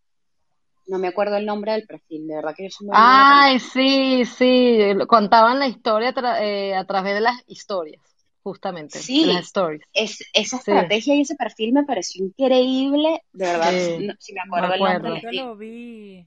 [0.87, 4.25] No me acuerdo el nombre del perfil, de verdad que yo soy muy Ay, sí,
[4.25, 8.03] sí, contaban la historia eh, a través de las historias,
[8.43, 9.83] justamente, Sí, de las stories.
[9.93, 10.73] es, esa Sí.
[10.73, 14.75] estrategia y ese perfil me pareció increíble, de verdad, Sí, no- si me me acuerdo
[14.75, 15.21] el nombre acuerdo.
[15.23, 16.27] Yo lo vi.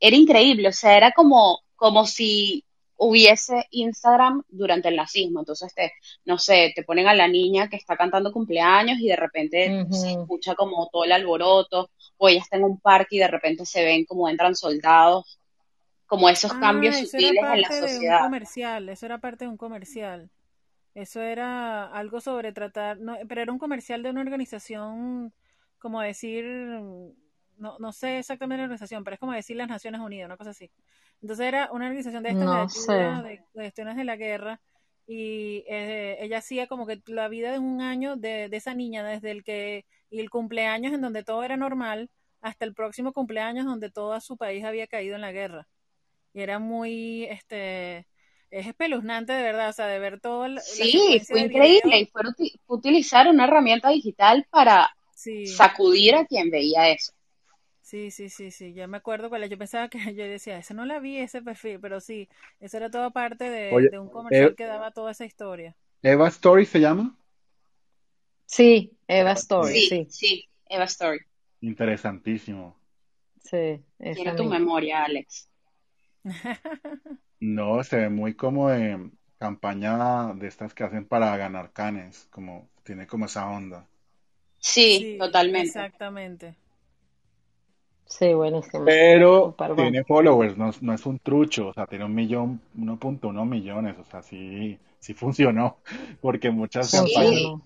[0.00, 2.64] Era increíble, o sea, era como, como si
[2.96, 5.40] hubiese Instagram durante el nazismo.
[5.40, 5.92] Entonces, te,
[6.26, 10.12] no sé, te ponen a la niña que está cantando cumpleaños y de repente se
[10.12, 13.82] escucha como todo el alboroto, o ella está en un parque y de repente se
[13.84, 15.40] ven como entran soldados,
[16.06, 18.18] como esos cambios Ah, era sutiles en la parte de un sociedad.
[18.18, 20.30] comercial, eso era parte de un comercial.
[20.94, 25.32] Eso era algo sobre tratar, no, pero era un comercial de una organización,
[25.78, 26.44] como decir,
[27.60, 30.50] no, no sé exactamente la organización, pero es como decir las Naciones Unidas, una cosa
[30.50, 30.70] así.
[31.22, 34.60] Entonces era una organización de estas de No de, de cuestiones de la guerra,
[35.06, 39.04] y eh, ella hacía como que la vida de un año de, de esa niña,
[39.04, 42.10] desde el que, y el cumpleaños en donde todo era normal,
[42.42, 45.68] hasta el próximo cumpleaños donde todo su país había caído en la guerra.
[46.34, 48.06] Y era muy, este,
[48.50, 50.20] es espeluznante de verdad, o sea, de ver
[50.54, 56.14] la Sí, fue increíble y fue, uti- fue utilizar una herramienta digital para Sí, sacudir
[56.14, 57.12] a quien veía eso.
[57.90, 59.50] Sí, sí, sí, sí, ya me acuerdo cuál es.
[59.50, 62.28] Yo pensaba que yo decía, ese no la vi, ese perfil, pero sí,
[62.60, 65.76] eso era toda parte de, Oye, de un comercial eh, que daba toda esa historia.
[66.02, 67.16] Eva Story se llama.
[68.44, 71.20] Sí, Eva Story, Sí, sí, sí, Eva Story.
[71.62, 72.76] Interesantísimo.
[73.42, 75.48] sí, esa Tiene tu memoria, Alex.
[77.40, 82.70] No, se ve muy como de campaña de estas que hacen para ganar canes, como
[82.82, 83.88] tiene como esa onda.
[84.60, 85.52] Sí, Sí, totalmente.
[85.52, 86.54] exactamente.
[88.10, 88.84] Sí, buenísimo.
[88.84, 93.44] Pero tiene followers, no, es- no es un trucho, o sea, tiene un millón, 1.1
[93.44, 95.80] millones, o sea, sí, sí funcionó,
[96.20, 97.62] porque muchas campañas, Sí,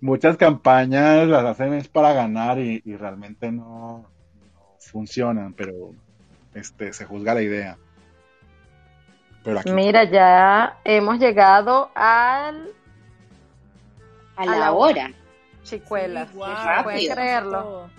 [0.00, 5.72] muchas campañas las hacen es para ganar y, y realmente no, no funcionan, pero
[6.54, 7.78] este, se juzga la idea.
[9.44, 12.72] Pero aquí Mira, ya hemos llegado al,
[14.36, 15.12] a a la hora, hora.
[15.62, 16.28] chicuelas.
[16.30, 17.14] Sí, wow, Qué ¿Pueden rápido.
[17.14, 17.90] creerlo?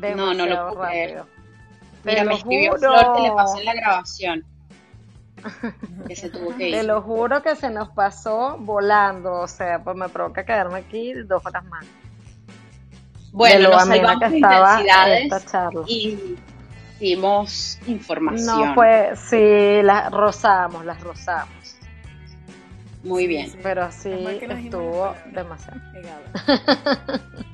[0.00, 0.16] Todo.
[0.16, 1.08] No, no lo Demasiado puedo creer.
[1.16, 1.26] rápido.
[2.04, 3.60] Mira, Te me escribió Flor que le pasó juro.
[3.60, 4.44] en la grabación,
[6.08, 6.84] que se tuvo que Te ir.
[6.84, 9.32] lo juro que se nos pasó volando.
[9.40, 11.86] O sea, pues me provoca quedarme aquí dos horas más.
[13.32, 15.80] Bueno, lo nos salvamos que de estaba intensidades esta charla.
[15.88, 16.36] y
[17.00, 18.74] dimos No información.
[18.74, 21.76] fue, sí, las rozamos, las rozamos.
[23.02, 23.50] Muy bien.
[23.50, 23.58] sí.
[23.62, 24.10] Pero sí
[24.46, 25.80] no estuvo demasiado.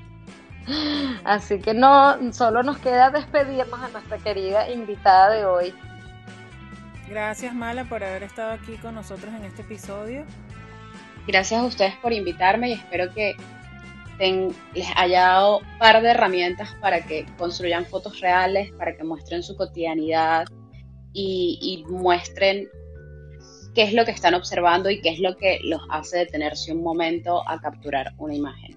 [1.25, 5.75] Así que no, solo nos queda despedirnos a nuestra querida invitada de hoy.
[7.09, 10.25] Gracias, Mala, por haber estado aquí con nosotros en este episodio.
[11.27, 13.35] Gracias a ustedes por invitarme y espero que
[14.19, 19.03] ten- les haya dado un par de herramientas para que construyan fotos reales, para que
[19.05, 20.47] muestren su cotidianidad
[21.13, 21.59] y,
[21.89, 22.69] y muestren
[23.75, 26.83] qué es lo que están observando y qué es lo que los hace detenerse un
[26.83, 28.70] momento a capturar una imagen.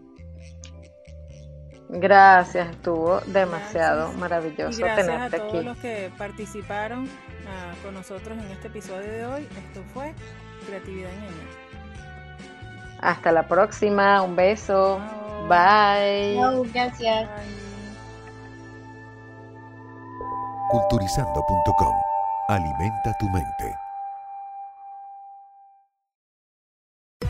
[1.96, 4.20] Gracias, estuvo demasiado Gracias.
[4.20, 5.64] Maravilloso gracias a tenerte todos aquí.
[5.64, 7.08] los que participaron
[7.48, 9.44] ah, con nosotros en este episodio de hoy.
[9.44, 10.14] Esto fue
[10.66, 12.44] Creatividad en Ella.
[13.00, 15.00] Hasta la próxima, un beso.
[15.48, 16.36] Bye.
[16.74, 17.30] gracias.
[17.30, 17.64] Bye.
[20.72, 21.94] Culturizando.com.
[22.48, 23.83] Alimenta tu mente.